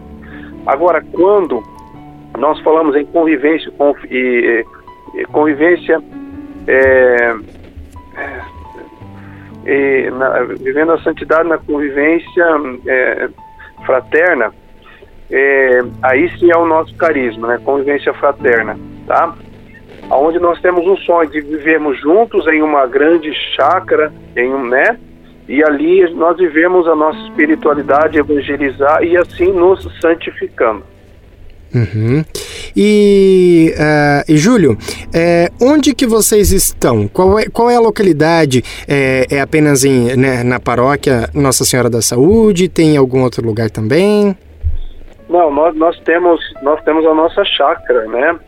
Agora, 0.67 1.03
quando 1.13 1.63
nós 2.39 2.61
falamos 2.61 2.97
em 2.97 3.05
convivência 3.07 3.73
e, 4.11 4.65
e 5.15 5.25
convivência 5.27 6.03
é, 6.67 7.35
é, 9.65 10.11
na, 10.11 10.43
vivendo 10.43 10.93
a 10.93 11.01
santidade 11.03 11.49
na 11.49 11.59
convivência 11.59 12.45
é, 12.87 13.29
fraterna, 13.85 14.53
é, 15.33 15.81
aí 16.03 16.31
sim 16.39 16.51
é 16.53 16.57
o 16.57 16.67
nosso 16.67 16.95
carisma, 16.95 17.49
né? 17.49 17.61
Convivência 17.65 18.13
fraterna, 18.13 18.79
tá? 19.07 19.35
Onde 20.11 20.39
nós 20.39 20.61
temos 20.61 20.87
um 20.87 20.97
sonho 20.99 21.31
de 21.31 21.41
vivermos 21.41 21.99
juntos 21.99 22.47
em 22.49 22.61
uma 22.61 22.87
grande 22.87 23.33
chácara, 23.57 24.13
em 24.37 24.53
um, 24.53 24.69
né? 24.69 24.99
E 25.49 25.65
ali 25.65 26.09
nós 26.15 26.37
vivemos 26.37 26.87
a 26.87 26.95
nossa 26.95 27.19
espiritualidade, 27.29 28.19
evangelizar 28.19 29.03
e 29.03 29.17
assim 29.17 29.51
nos 29.53 29.89
santificando. 30.01 30.85
Uhum. 31.75 32.23
E, 32.77 33.75
uh, 33.75 34.31
e 34.31 34.37
Júlio, 34.37 34.77
é, 35.15 35.51
onde 35.59 35.95
que 35.95 36.07
vocês 36.07 36.53
estão? 36.53 37.09
Qual 37.09 37.39
é, 37.39 37.47
qual 37.47 37.71
é 37.71 37.77
a 37.77 37.81
localidade? 37.81 38.63
É, 38.87 39.27
é 39.31 39.41
apenas 39.41 39.83
em, 39.83 40.15
né, 40.15 40.43
na 40.43 40.61
paróquia 40.61 41.31
Nossa 41.33 41.65
Senhora 41.65 41.89
da 41.89 42.03
Saúde? 42.03 42.69
Tem 42.69 42.99
algum 42.99 43.23
outro 43.23 43.47
lugar 43.47 43.71
também? 43.71 44.37
Não, 45.33 45.51
nós, 45.51 45.75
nós, 45.75 45.99
temos, 46.01 46.41
nós 46.61 46.79
temos 46.85 47.07
a 47.07 47.15
nossa 47.15 47.43
chácara, 47.43 48.05
né? 48.05 48.39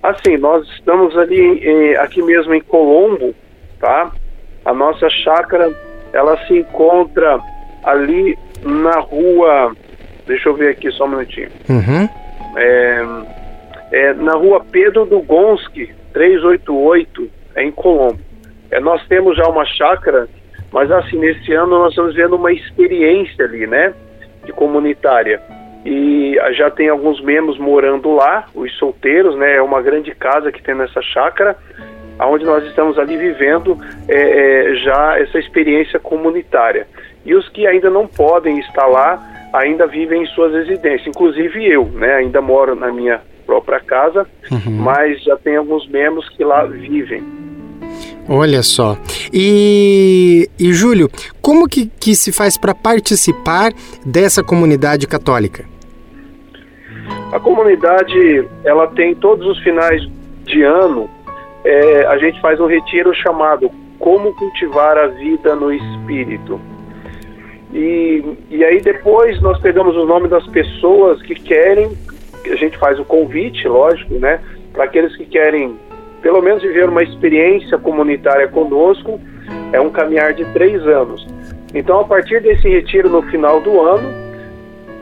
Assim, 0.00 0.36
nós 0.36 0.64
estamos 0.68 1.18
ali 1.18 1.40
em, 1.40 1.96
aqui 1.96 2.22
mesmo 2.22 2.54
em 2.54 2.60
Colombo, 2.60 3.34
tá? 3.80 4.12
A 4.64 4.72
nossa 4.72 5.10
chácara, 5.10 5.68
ela 6.12 6.36
se 6.46 6.58
encontra 6.58 7.40
ali 7.82 8.38
na 8.62 9.00
rua, 9.00 9.74
deixa 10.28 10.48
eu 10.48 10.54
ver 10.54 10.70
aqui 10.70 10.92
só 10.92 11.06
um 11.06 11.08
minutinho. 11.08 11.48
Uhum. 11.68 12.08
É, 12.56 13.04
é, 13.90 14.14
na 14.14 14.34
rua 14.34 14.64
Pedro 14.70 15.06
do 15.06 15.20
Gonski, 15.20 15.92
388, 16.12 17.28
é 17.56 17.64
em 17.64 17.72
Colombo. 17.72 18.20
É, 18.70 18.78
nós 18.78 19.04
temos 19.08 19.36
já 19.36 19.48
uma 19.48 19.64
chácara, 19.64 20.28
mas 20.70 20.88
assim, 20.92 21.18
nesse 21.18 21.52
ano 21.52 21.80
nós 21.80 21.90
estamos 21.90 22.14
vendo 22.14 22.36
uma 22.36 22.52
experiência 22.52 23.44
ali, 23.44 23.66
né? 23.66 23.92
De 24.44 24.52
comunitária. 24.52 25.42
E 25.90 26.36
já 26.52 26.70
tem 26.70 26.90
alguns 26.90 27.18
membros 27.22 27.58
morando 27.58 28.14
lá, 28.14 28.44
os 28.54 28.70
solteiros, 28.76 29.34
né? 29.36 29.56
É 29.56 29.62
uma 29.62 29.80
grande 29.80 30.14
casa 30.14 30.52
que 30.52 30.62
tem 30.62 30.74
nessa 30.74 31.00
chácara, 31.00 31.56
onde 32.20 32.44
nós 32.44 32.62
estamos 32.64 32.98
ali 32.98 33.16
vivendo 33.16 33.78
é, 34.06 34.16
é, 34.16 34.74
já 34.76 35.18
essa 35.18 35.38
experiência 35.38 35.98
comunitária. 35.98 36.86
E 37.24 37.34
os 37.34 37.48
que 37.48 37.66
ainda 37.66 37.88
não 37.88 38.06
podem 38.06 38.58
estar 38.58 38.86
lá, 38.86 39.18
ainda 39.54 39.86
vivem 39.86 40.24
em 40.24 40.26
suas 40.26 40.52
residências, 40.52 41.06
inclusive 41.06 41.66
eu, 41.66 41.86
né? 41.86 42.16
Ainda 42.16 42.42
moro 42.42 42.74
na 42.74 42.92
minha 42.92 43.22
própria 43.46 43.80
casa, 43.80 44.26
uhum. 44.50 44.72
mas 44.72 45.22
já 45.22 45.38
tem 45.38 45.56
alguns 45.56 45.88
membros 45.88 46.28
que 46.28 46.44
lá 46.44 46.66
vivem. 46.66 47.22
Olha 48.28 48.62
só. 48.62 48.98
E, 49.32 50.50
e 50.58 50.70
Júlio, 50.74 51.10
como 51.40 51.66
que, 51.66 51.86
que 51.98 52.14
se 52.14 52.30
faz 52.30 52.58
para 52.58 52.74
participar 52.74 53.72
dessa 54.04 54.44
comunidade 54.44 55.06
católica? 55.06 55.64
A 57.32 57.38
comunidade, 57.38 58.48
ela 58.64 58.86
tem 58.86 59.14
todos 59.14 59.46
os 59.46 59.58
finais 59.62 60.02
de 60.44 60.62
ano, 60.62 61.10
é, 61.64 62.06
a 62.06 62.16
gente 62.16 62.40
faz 62.40 62.58
um 62.58 62.66
retiro 62.66 63.12
chamado 63.14 63.70
Como 63.98 64.34
Cultivar 64.34 64.96
a 64.96 65.08
Vida 65.08 65.54
no 65.54 65.72
Espírito. 65.72 66.58
E, 67.72 68.24
e 68.48 68.64
aí 68.64 68.80
depois 68.80 69.40
nós 69.42 69.60
pegamos 69.60 69.94
o 69.94 70.06
nome 70.06 70.28
das 70.28 70.46
pessoas 70.46 71.20
que 71.20 71.34
querem, 71.34 71.90
a 72.50 72.56
gente 72.56 72.78
faz 72.78 72.98
o 72.98 73.04
convite, 73.04 73.68
lógico, 73.68 74.14
né? 74.14 74.40
Para 74.72 74.84
aqueles 74.84 75.14
que 75.14 75.26
querem 75.26 75.76
pelo 76.22 76.40
menos 76.40 76.62
viver 76.62 76.88
uma 76.88 77.02
experiência 77.02 77.76
comunitária 77.78 78.48
conosco, 78.48 79.20
é 79.72 79.80
um 79.80 79.90
caminhar 79.90 80.32
de 80.32 80.44
três 80.46 80.84
anos. 80.86 81.26
Então, 81.74 82.00
a 82.00 82.04
partir 82.04 82.40
desse 82.40 82.68
retiro 82.68 83.10
no 83.10 83.22
final 83.22 83.60
do 83.60 83.80
ano, 83.80 84.27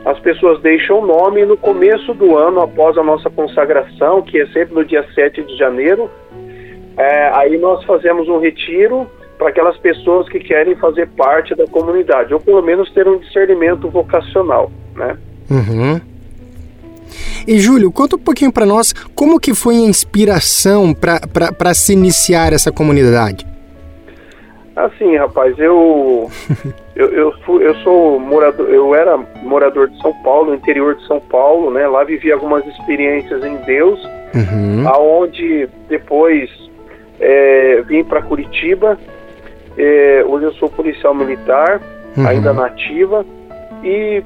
as 0.07 0.17
pessoas 0.21 0.61
deixam 0.61 0.99
o 0.99 1.05
nome 1.05 1.43
no 1.43 1.57
começo 1.57 2.13
do 2.13 2.37
ano, 2.37 2.61
após 2.61 2.97
a 2.97 3.03
nossa 3.03 3.29
consagração, 3.29 4.21
que 4.21 4.39
é 4.39 4.47
sempre 4.47 4.73
no 4.73 4.85
dia 4.85 5.05
7 5.13 5.43
de 5.43 5.57
janeiro, 5.57 6.09
é, 6.97 7.29
aí 7.33 7.57
nós 7.57 7.83
fazemos 7.83 8.29
um 8.29 8.39
retiro 8.39 9.05
para 9.37 9.49
aquelas 9.49 9.77
pessoas 9.77 10.29
que 10.29 10.39
querem 10.39 10.77
fazer 10.77 11.09
parte 11.09 11.53
da 11.55 11.67
comunidade, 11.67 12.33
ou 12.33 12.39
pelo 12.39 12.61
menos 12.61 12.89
ter 12.93 13.05
um 13.05 13.19
discernimento 13.19 13.89
vocacional, 13.89 14.71
né? 14.95 15.17
Uhum. 15.51 15.99
E 17.45 17.59
Júlio, 17.59 17.91
conta 17.91 18.15
um 18.15 18.19
pouquinho 18.19 18.51
para 18.51 18.65
nós 18.65 18.93
como 19.13 19.41
que 19.41 19.53
foi 19.53 19.75
a 19.75 19.89
inspiração 19.89 20.93
para 20.93 21.73
se 21.73 21.91
iniciar 21.91 22.53
essa 22.53 22.71
comunidade. 22.71 23.45
Assim, 24.77 25.15
rapaz, 25.15 25.57
eu 25.57 26.29
eu, 26.95 27.09
eu, 27.09 27.31
fui, 27.39 27.65
eu 27.65 27.73
sou 27.77 28.19
morador, 28.19 28.69
eu 28.69 28.93
era 28.93 29.17
morador 29.41 29.89
de 29.89 29.99
São 29.99 30.13
Paulo, 30.21 30.53
interior 30.53 30.93
de 30.93 31.07
São 31.07 31.19
Paulo, 31.19 31.71
né? 31.71 31.87
Lá 31.87 32.03
vivi 32.03 32.31
algumas 32.31 32.63
experiências 32.67 33.43
em 33.43 33.55
Deus, 33.65 33.99
uhum. 34.35 34.87
aonde 34.87 35.67
depois 35.89 36.51
é, 37.19 37.81
vim 37.87 38.03
para 38.03 38.21
Curitiba. 38.21 38.99
É, 39.75 40.23
hoje 40.27 40.45
eu 40.45 40.53
sou 40.53 40.69
policial 40.69 41.15
militar, 41.15 41.81
uhum. 42.15 42.27
ainda 42.27 42.53
nativa, 42.53 43.25
e 43.83 44.23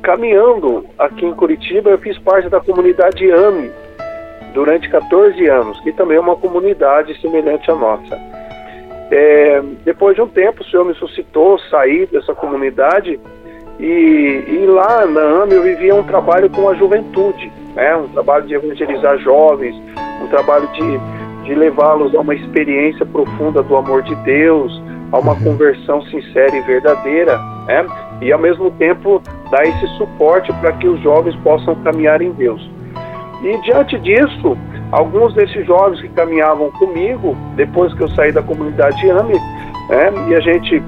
caminhando 0.00 0.86
aqui 0.96 1.26
em 1.26 1.34
Curitiba, 1.34 1.90
eu 1.90 1.98
fiz 1.98 2.16
parte 2.18 2.48
da 2.48 2.60
comunidade 2.60 3.28
AME 3.32 3.72
durante 4.54 4.88
14 4.88 5.44
anos, 5.48 5.80
que 5.80 5.92
também 5.92 6.18
é 6.18 6.20
uma 6.20 6.36
comunidade 6.36 7.20
semelhante 7.20 7.68
à 7.68 7.74
nossa. 7.74 8.16
É, 9.10 9.62
depois 9.84 10.16
de 10.16 10.22
um 10.22 10.28
tempo, 10.28 10.62
o 10.62 10.64
Senhor 10.66 10.84
me 10.84 10.94
suscitou 10.94 11.58
sair 11.70 12.06
dessa 12.06 12.34
comunidade 12.34 13.20
e, 13.78 14.44
e 14.48 14.66
lá 14.66 15.06
na 15.06 15.42
AME 15.42 15.54
eu 15.54 15.62
vivia 15.62 15.94
um 15.94 16.02
trabalho 16.02 16.48
com 16.50 16.68
a 16.68 16.74
juventude, 16.74 17.52
né? 17.74 17.94
um 17.96 18.08
trabalho 18.08 18.46
de 18.46 18.54
evangelizar 18.54 19.18
jovens, 19.18 19.76
um 20.22 20.26
trabalho 20.28 20.66
de, 20.72 21.44
de 21.44 21.54
levá-los 21.54 22.14
a 22.14 22.20
uma 22.20 22.34
experiência 22.34 23.04
profunda 23.04 23.62
do 23.62 23.76
amor 23.76 24.02
de 24.02 24.14
Deus, 24.16 24.82
a 25.12 25.18
uma 25.18 25.36
conversão 25.36 26.02
sincera 26.06 26.56
e 26.56 26.60
verdadeira, 26.62 27.38
né? 27.66 27.86
e 28.22 28.32
ao 28.32 28.38
mesmo 28.38 28.70
tempo 28.72 29.22
dar 29.50 29.62
esse 29.62 29.86
suporte 29.98 30.52
para 30.54 30.72
que 30.72 30.88
os 30.88 31.00
jovens 31.02 31.36
possam 31.36 31.74
caminhar 31.82 32.22
em 32.22 32.32
Deus. 32.32 32.68
E 33.42 33.60
diante 33.60 33.98
disso, 33.98 34.56
alguns 34.92 35.34
desses 35.34 35.66
jovens 35.66 36.00
que 36.00 36.08
caminhavam 36.08 36.70
comigo, 36.72 37.36
depois 37.54 37.92
que 37.94 38.02
eu 38.02 38.08
saí 38.10 38.32
da 38.32 38.42
comunidade 38.42 39.08
AME, 39.10 39.34
né, 39.34 40.12
e 40.28 40.34
a 40.34 40.40
gente 40.40 40.82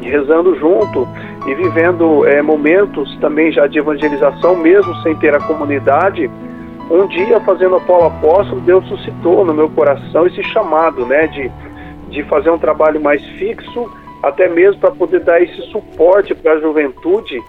rezando 0.00 0.58
junto 0.58 1.06
e 1.46 1.54
vivendo 1.54 2.26
é, 2.26 2.40
momentos 2.40 3.16
também 3.18 3.52
já 3.52 3.66
de 3.66 3.78
evangelização, 3.78 4.56
mesmo 4.56 4.94
sem 5.02 5.14
ter 5.16 5.34
a 5.34 5.40
comunidade, 5.40 6.30
um 6.90 7.06
dia 7.06 7.40
fazendo 7.40 7.76
a 7.76 7.80
Paulo 7.80 8.06
Apóstolo, 8.06 8.60
Deus 8.62 8.84
suscitou 8.88 9.44
no 9.44 9.54
meu 9.54 9.68
coração 9.70 10.26
esse 10.26 10.42
chamado, 10.44 11.06
né, 11.06 11.26
de, 11.28 11.50
de 12.10 12.22
fazer 12.24 12.50
um 12.50 12.58
trabalho 12.58 13.00
mais 13.00 13.24
fixo 13.38 13.90
até 14.22 14.48
mesmo 14.48 14.80
para 14.80 14.90
poder 14.90 15.20
dar 15.20 15.40
esse 15.40 15.62
suporte 15.70 16.34
para 16.34 16.52
a 16.52 16.60
juventude 16.60 17.40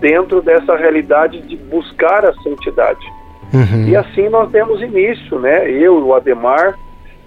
dentro 0.00 0.40
dessa 0.40 0.76
realidade 0.76 1.40
de 1.42 1.56
buscar 1.56 2.24
a 2.24 2.32
santidade. 2.34 3.06
Uhum. 3.52 3.88
E 3.88 3.96
assim 3.96 4.28
nós 4.28 4.50
demos 4.50 4.80
início, 4.80 5.38
né? 5.38 5.70
Eu, 5.70 6.04
o 6.04 6.14
Ademar 6.14 6.78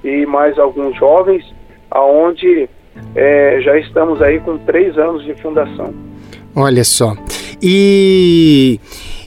e 0.03 0.25
mais 0.25 0.57
alguns 0.57 0.97
jovens, 0.97 1.43
aonde 1.89 2.69
é, 3.15 3.59
já 3.61 3.77
estamos 3.77 4.21
aí 4.21 4.39
com 4.39 4.57
três 4.59 4.97
anos 4.97 5.23
de 5.23 5.33
fundação. 5.35 5.93
Olha 6.55 6.83
só. 6.83 7.15
E 7.61 8.79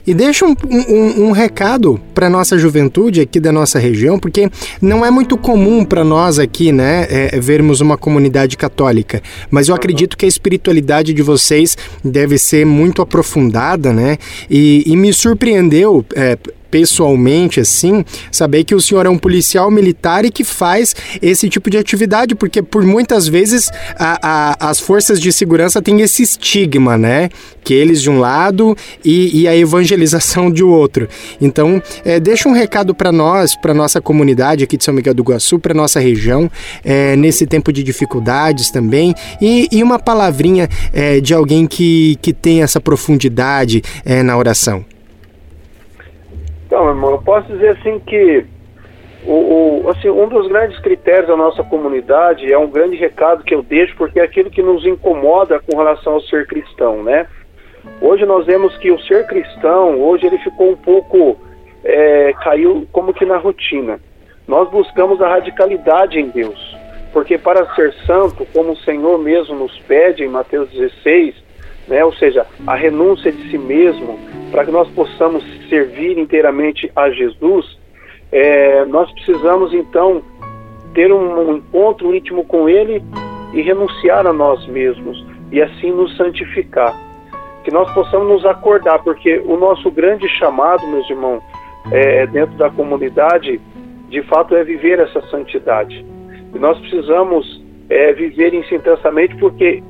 e 0.07 0.13
deixa 0.13 0.45
um, 0.45 0.55
um, 0.69 1.25
um 1.25 1.31
recado 1.31 1.99
para 2.15 2.29
nossa 2.29 2.57
juventude 2.57 3.19
aqui 3.19 3.41
da 3.41 3.51
nossa 3.51 3.77
região, 3.77 4.17
porque 4.17 4.49
não 4.81 5.05
é 5.05 5.11
muito 5.11 5.35
comum 5.35 5.83
para 5.83 6.01
nós 6.01 6.39
aqui, 6.39 6.71
né, 6.71 7.05
é, 7.09 7.37
vermos 7.41 7.81
uma 7.81 7.97
comunidade 7.97 8.55
católica. 8.55 9.21
Mas 9.51 9.67
eu 9.67 9.75
acredito 9.75 10.15
que 10.17 10.23
a 10.23 10.27
espiritualidade 10.29 11.13
de 11.13 11.21
vocês 11.21 11.77
deve 12.01 12.37
ser 12.37 12.65
muito 12.65 13.01
aprofundada, 13.01 13.91
né? 13.91 14.17
E, 14.49 14.81
e 14.85 14.95
me 14.95 15.11
surpreendeu. 15.11 16.05
É, 16.15 16.37
pessoalmente, 16.69 17.59
assim, 17.59 18.03
saber 18.31 18.63
que 18.63 18.75
o 18.75 18.81
senhor 18.81 19.05
é 19.05 19.09
um 19.09 19.17
policial 19.17 19.71
militar 19.71 20.25
e 20.25 20.31
que 20.31 20.43
faz 20.43 20.95
esse 21.21 21.49
tipo 21.49 21.69
de 21.69 21.77
atividade, 21.77 22.35
porque 22.35 22.61
por 22.61 22.83
muitas 22.83 23.27
vezes 23.27 23.69
a, 23.97 24.19
a, 24.21 24.69
as 24.69 24.79
forças 24.79 25.19
de 25.19 25.31
segurança 25.31 25.81
têm 25.81 26.01
esse 26.01 26.23
estigma, 26.23 26.97
né? 26.97 27.29
Que 27.63 27.73
eles 27.73 28.01
de 28.01 28.09
um 28.09 28.19
lado 28.19 28.75
e, 29.03 29.41
e 29.41 29.47
a 29.47 29.55
evangelização 29.55 30.51
de 30.51 30.63
outro. 30.63 31.07
Então, 31.41 31.81
é, 32.05 32.19
deixa 32.19 32.47
um 32.47 32.53
recado 32.53 32.93
para 32.95 33.11
nós, 33.11 33.55
para 33.55 33.73
nossa 33.73 34.01
comunidade 34.01 34.63
aqui 34.63 34.77
de 34.77 34.83
São 34.83 34.93
Miguel 34.93 35.13
do 35.13 35.21
Iguaçu, 35.21 35.59
para 35.59 35.73
nossa 35.73 35.99
região, 35.99 36.49
é, 36.83 37.15
nesse 37.15 37.45
tempo 37.45 37.71
de 37.71 37.83
dificuldades 37.83 38.71
também, 38.71 39.13
e, 39.41 39.67
e 39.71 39.83
uma 39.83 39.99
palavrinha 39.99 40.69
é, 40.93 41.19
de 41.19 41.33
alguém 41.33 41.65
que, 41.67 42.17
que 42.21 42.33
tem 42.33 42.61
essa 42.61 42.79
profundidade 42.79 43.81
é, 44.05 44.23
na 44.23 44.37
oração. 44.37 44.85
Então, 46.77 46.89
irmão, 46.89 47.09
eu 47.09 47.21
posso 47.23 47.47
dizer 47.47 47.69
assim 47.69 47.97
que 47.97 48.45
o, 49.25 49.81
o, 49.83 49.89
assim, 49.89 50.09
um 50.09 50.27
dos 50.27 50.47
grandes 50.47 50.77
critérios 50.77 51.27
da 51.27 51.35
nossa 51.35 51.63
comunidade 51.63 52.53
é 52.53 52.55
um 52.55 52.69
grande 52.69 52.95
recado 52.95 53.43
que 53.43 53.55
eu 53.55 53.63
deixo, 53.63 53.95
porque 53.97 54.19
é 54.19 54.23
aquilo 54.23 54.51
que 54.51 54.61
nos 54.61 54.85
incomoda 54.85 55.59
com 55.59 55.75
relação 55.75 56.13
ao 56.13 56.21
ser 56.21 56.45
cristão, 56.45 57.01
né? 57.01 57.25
Hoje 57.99 58.27
nós 58.27 58.45
vemos 58.45 58.77
que 58.77 58.91
o 58.91 58.99
ser 58.99 59.25
cristão, 59.25 59.99
hoje 59.99 60.27
ele 60.27 60.37
ficou 60.37 60.69
um 60.69 60.75
pouco, 60.75 61.35
é, 61.83 62.31
caiu 62.43 62.87
como 62.91 63.11
que 63.11 63.25
na 63.25 63.37
rotina. 63.37 63.99
Nós 64.47 64.69
buscamos 64.69 65.19
a 65.19 65.29
radicalidade 65.29 66.19
em 66.19 66.27
Deus, 66.27 66.77
porque 67.11 67.39
para 67.39 67.73
ser 67.73 67.91
santo, 68.05 68.45
como 68.53 68.73
o 68.73 68.77
Senhor 68.77 69.17
mesmo 69.17 69.55
nos 69.55 69.75
pede 69.79 70.23
em 70.23 70.29
Mateus 70.29 70.69
16, 70.69 71.33
né, 71.87 72.03
ou 72.03 72.13
seja, 72.13 72.45
a 72.65 72.75
renúncia 72.75 73.31
de 73.31 73.49
si 73.49 73.57
mesmo, 73.57 74.19
para 74.51 74.65
que 74.65 74.71
nós 74.71 74.89
possamos 74.89 75.43
servir 75.69 76.17
inteiramente 76.17 76.91
a 76.95 77.09
Jesus, 77.09 77.77
é, 78.31 78.85
nós 78.85 79.11
precisamos 79.13 79.73
então 79.73 80.21
ter 80.93 81.11
um, 81.11 81.49
um 81.49 81.57
encontro 81.57 82.13
íntimo 82.15 82.43
com 82.45 82.67
Ele 82.67 83.01
e 83.53 83.61
renunciar 83.61 84.25
a 84.27 84.33
nós 84.33 84.65
mesmos 84.67 85.25
e 85.51 85.61
assim 85.61 85.91
nos 85.91 86.15
santificar. 86.17 86.95
Que 87.63 87.71
nós 87.71 87.91
possamos 87.93 88.27
nos 88.27 88.45
acordar, 88.45 89.03
porque 89.03 89.41
o 89.45 89.57
nosso 89.57 89.91
grande 89.91 90.27
chamado, 90.27 90.87
meus 90.87 91.09
irmãos, 91.09 91.43
é, 91.91 92.25
dentro 92.27 92.57
da 92.57 92.69
comunidade, 92.69 93.59
de 94.09 94.21
fato 94.23 94.55
é 94.55 94.63
viver 94.63 94.99
essa 94.99 95.21
santidade. 95.29 96.05
E 96.53 96.59
nós 96.59 96.77
precisamos 96.79 97.61
é, 97.89 98.13
viver 98.13 98.53
isso 98.53 98.73
intensamente, 98.73 99.35
porque 99.35 99.83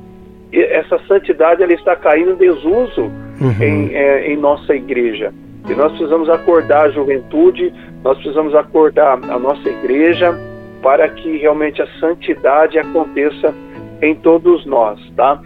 essa 0.52 0.98
santidade 1.06 1.62
ela 1.62 1.72
está 1.72 1.94
caindo 1.94 2.32
em 2.32 2.36
desuso 2.36 3.02
uhum. 3.02 3.62
em, 3.62 3.94
é, 3.94 4.32
em 4.32 4.36
nossa 4.36 4.74
igreja. 4.74 5.32
E 5.68 5.74
nós 5.74 5.92
precisamos 5.92 6.28
acordar 6.30 6.86
a 6.86 6.90
juventude, 6.90 7.72
nós 8.02 8.16
precisamos 8.18 8.54
acordar 8.54 9.12
a 9.12 9.38
nossa 9.38 9.68
igreja 9.68 10.34
para 10.82 11.08
que 11.08 11.36
realmente 11.36 11.82
a 11.82 11.86
santidade 12.00 12.78
aconteça 12.78 13.54
em 14.00 14.14
todos 14.14 14.64
nós, 14.64 14.98
tá? 15.16 15.40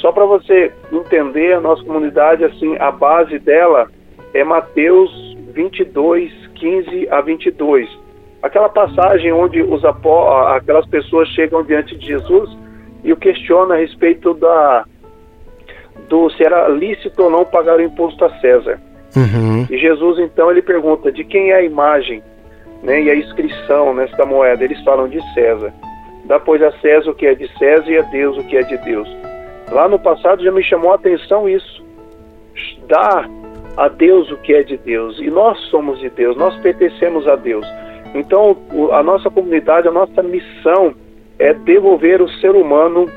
Só 0.00 0.10
para 0.10 0.24
você 0.24 0.72
entender, 0.90 1.52
a 1.52 1.60
nossa 1.60 1.84
comunidade, 1.84 2.42
assim, 2.44 2.76
a 2.78 2.90
base 2.90 3.38
dela 3.38 3.88
é 4.32 4.42
Mateus 4.42 5.10
22, 5.54 6.32
15 6.54 7.08
a 7.10 7.20
22. 7.20 7.88
Aquela 8.42 8.70
passagem 8.70 9.30
onde 9.32 9.62
os 9.62 9.82
aquelas 9.84 10.86
pessoas 10.86 11.28
chegam 11.28 11.62
diante 11.62 11.96
de 11.96 12.06
Jesus 12.06 12.50
e 13.02 13.12
o 13.12 13.16
questionam 13.16 13.72
a 13.72 13.78
respeito 13.78 14.34
da 14.34 14.84
do 16.08 16.28
se 16.30 16.44
era 16.44 16.68
lícito 16.68 17.22
ou 17.22 17.30
não 17.30 17.44
pagar 17.44 17.78
o 17.78 17.82
imposto 17.82 18.24
a 18.24 18.30
César. 18.40 18.80
Uhum. 19.16 19.66
E 19.70 19.78
Jesus 19.78 20.18
então 20.18 20.50
ele 20.50 20.62
pergunta 20.62 21.10
de 21.10 21.24
quem 21.24 21.50
é 21.50 21.56
a 21.56 21.62
imagem, 21.62 22.22
né, 22.82 23.02
e 23.02 23.10
a 23.10 23.14
inscrição 23.14 23.94
nesta 23.94 24.24
moeda. 24.24 24.64
Eles 24.64 24.82
falam 24.82 25.08
de 25.08 25.20
César. 25.34 25.72
Dá 26.24 26.38
pois 26.38 26.62
a 26.62 26.72
César 26.80 27.10
o 27.10 27.14
que 27.14 27.26
é 27.26 27.34
de 27.34 27.48
César 27.58 27.90
e 27.90 27.98
a 27.98 28.02
Deus 28.02 28.36
o 28.38 28.44
que 28.44 28.56
é 28.56 28.62
de 28.62 28.76
Deus. 28.78 29.08
Lá 29.70 29.88
no 29.88 29.98
passado 29.98 30.42
já 30.42 30.50
me 30.50 30.62
chamou 30.62 30.92
a 30.92 30.96
atenção 30.96 31.48
isso. 31.48 31.84
Dá 32.88 33.28
a 33.76 33.88
Deus 33.88 34.30
o 34.30 34.36
que 34.38 34.52
é 34.52 34.62
de 34.62 34.76
Deus. 34.76 35.18
E 35.18 35.30
nós 35.30 35.58
somos 35.70 35.98
de 36.00 36.10
Deus, 36.10 36.36
nós 36.36 36.56
pertencemos 36.60 37.26
a 37.28 37.36
Deus. 37.36 37.66
Então, 38.14 38.56
a 38.92 39.02
nossa 39.02 39.30
comunidade, 39.30 39.86
a 39.86 39.92
nossa 39.92 40.22
missão 40.22 40.94
é 41.40 41.54
devolver 41.54 42.22
o 42.22 42.28
ser 42.28 42.50
humano 42.50 43.10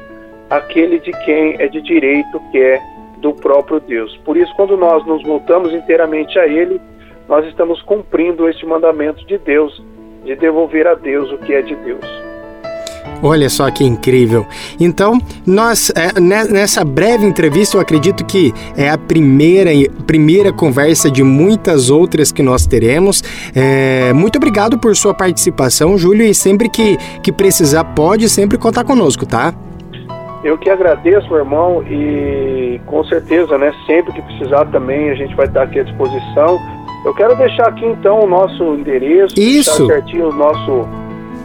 aquele 0.50 1.00
de 1.00 1.12
quem 1.26 1.56
é 1.60 1.68
de 1.68 1.82
direito, 1.82 2.40
que 2.52 2.58
é 2.58 2.82
do 3.18 3.34
próprio 3.34 3.80
Deus. 3.80 4.16
Por 4.26 4.38
isso, 4.38 4.54
quando 4.56 4.76
nós 4.78 5.06
nos 5.06 5.22
voltamos 5.24 5.74
inteiramente 5.74 6.40
a 6.40 6.48
Ele, 6.48 6.80
nós 7.28 7.46
estamos 7.48 7.82
cumprindo 7.84 8.48
este 8.50 8.66
mandamento 8.66 9.26
de 9.26 9.38
Deus, 9.38 9.84
de 10.24 10.36
devolver 10.36 10.88
a 10.88 10.94
Deus 10.94 11.32
o 11.32 11.38
que 11.38 11.54
é 11.54 11.62
de 11.62 11.76
Deus. 11.76 12.33
Olha 13.22 13.50
só 13.50 13.72
que 13.72 13.84
incrível. 13.84 14.46
Então, 14.80 15.18
nós 15.46 15.92
é, 15.96 16.20
nessa 16.20 16.84
breve 16.84 17.26
entrevista, 17.26 17.78
eu 17.78 17.82
acredito 17.82 18.26
que 18.26 18.54
é 18.76 18.90
a 18.90 18.98
primeira, 18.98 19.72
primeira 20.06 20.52
conversa 20.52 21.10
de 21.10 21.24
muitas 21.24 21.90
outras 21.90 22.32
que 22.32 22.44
nós 22.44 22.66
teremos. 22.66 23.24
É, 23.56 24.12
muito 24.14 24.36
obrigado 24.36 24.78
por 24.78 24.96
sua 24.96 25.14
participação, 25.14 25.98
Júlio, 25.98 26.26
e 26.26 26.34
sempre 26.34 26.68
que, 26.68 26.98
que 27.22 27.32
precisar, 27.32 27.84
pode 27.86 28.28
sempre 28.28 28.58
contar 28.58 28.84
conosco, 28.84 29.26
tá? 29.26 29.54
Eu 30.44 30.58
que 30.58 30.70
agradeço, 30.70 31.30
meu 31.30 31.38
irmão, 31.38 31.82
e 31.84 32.82
com 32.86 33.04
certeza, 33.06 33.58
né, 33.58 33.74
sempre 33.88 34.12
que 34.12 34.22
precisar 34.22 34.66
também 34.66 35.10
a 35.10 35.16
gente 35.16 35.34
vai 35.36 35.46
estar 35.46 35.64
aqui 35.64 35.80
à 35.80 35.84
disposição. 35.84 36.60
Eu 37.06 37.14
quero 37.14 37.36
deixar 37.38 37.70
aqui 37.70 37.86
então 37.86 38.22
o 38.22 38.28
nosso 38.28 38.76
endereço, 38.76 39.40
Isso. 39.40 39.88
certinho 39.88 40.30
o 40.30 40.34
nosso 40.34 40.86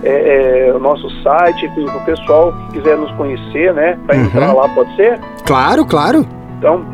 é, 0.02 0.68
é, 0.68 0.72
o 0.72 0.78
nosso 0.78 1.10
site, 1.22 1.66
o 1.66 2.04
pessoal 2.04 2.52
que 2.52 2.78
quiser 2.78 2.96
nos 2.96 3.10
conhecer, 3.12 3.74
né? 3.74 3.98
Para 4.06 4.16
uhum. 4.16 4.24
entrar 4.24 4.52
lá, 4.52 4.68
pode 4.68 4.94
ser? 4.96 5.18
Claro, 5.44 5.84
claro. 5.84 6.24
Então, 6.58 6.84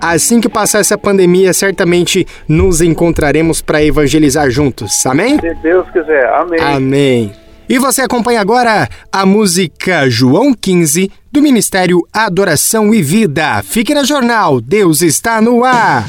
Assim 0.00 0.40
que 0.40 0.48
passar 0.48 0.80
essa 0.80 0.98
pandemia, 0.98 1.52
certamente 1.52 2.26
nos 2.48 2.80
encontraremos 2.80 3.62
para 3.62 3.82
evangelizar 3.82 4.50
juntos. 4.50 5.04
Amém? 5.06 5.38
Se 5.40 5.54
Deus 5.62 5.88
quiser. 5.90 6.26
Amém. 6.26 6.60
Amém. 6.60 7.32
E 7.68 7.78
você 7.78 8.02
acompanha 8.02 8.40
agora 8.40 8.88
a 9.10 9.24
música 9.24 10.08
João 10.10 10.52
15 10.52 11.10
do 11.32 11.40
Ministério 11.40 12.06
Adoração 12.12 12.92
e 12.92 13.00
Vida. 13.00 13.62
Fique 13.62 13.94
na 13.94 14.04
jornal, 14.04 14.60
Deus 14.60 15.00
está 15.00 15.40
no 15.40 15.64
ar. 15.64 16.04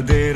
Verdadeira. 0.00 0.29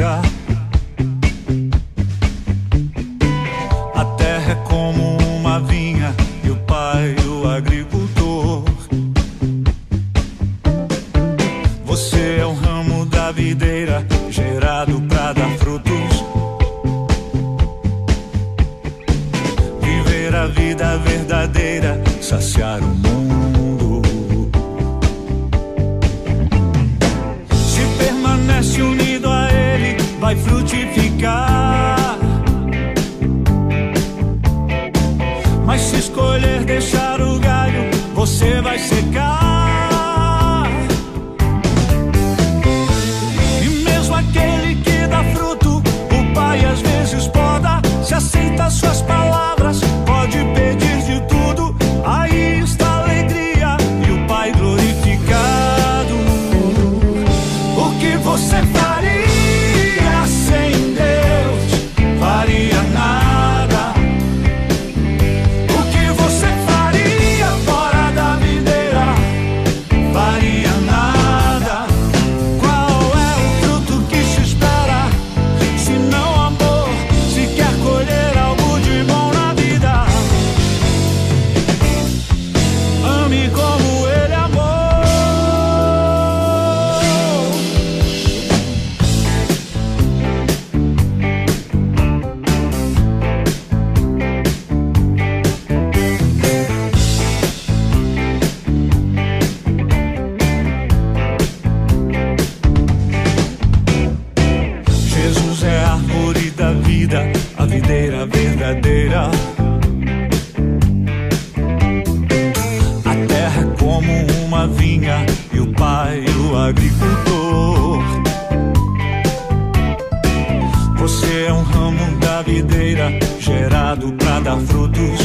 planado 124.04 124.12
pra 124.12 124.40
dar 124.40 124.58
frutos. 124.60 125.18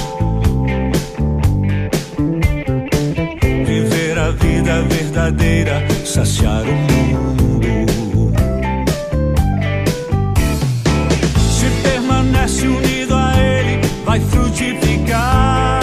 Viver 3.66 4.18
a 4.18 4.32
vida 4.32 4.82
verdadeira, 4.84 5.88
saciar 6.06 6.64
o 6.64 6.74
mundo. 6.74 8.34
Se 11.38 11.70
permanece 11.84 12.68
unido 12.68 13.16
a 13.16 13.34
Ele, 13.38 13.82
vai 14.06 14.20
frutificar. 14.20 15.80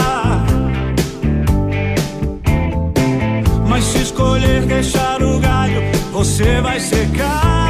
Mas 3.69 3.85
se 3.85 3.99
escolher 3.99 4.63
deixar 4.63 5.23
o 5.23 5.39
galho, 5.39 5.83
você 6.13 6.61
vai 6.61 6.81
secar. 6.81 7.66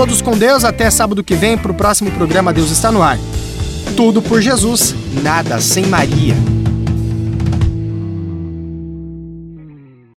todos 0.00 0.22
com 0.22 0.30
Deus. 0.30 0.64
Até 0.64 0.90
sábado 0.90 1.22
que 1.22 1.34
vem 1.34 1.58
para 1.58 1.72
o 1.72 1.74
próximo 1.74 2.10
programa 2.12 2.54
Deus 2.54 2.70
está 2.70 2.90
no 2.90 3.02
ar. 3.02 3.18
Tudo 3.98 4.22
por 4.22 4.40
Jesus, 4.40 4.94
nada 5.22 5.60
sem 5.60 5.84
Maria. 5.84 6.34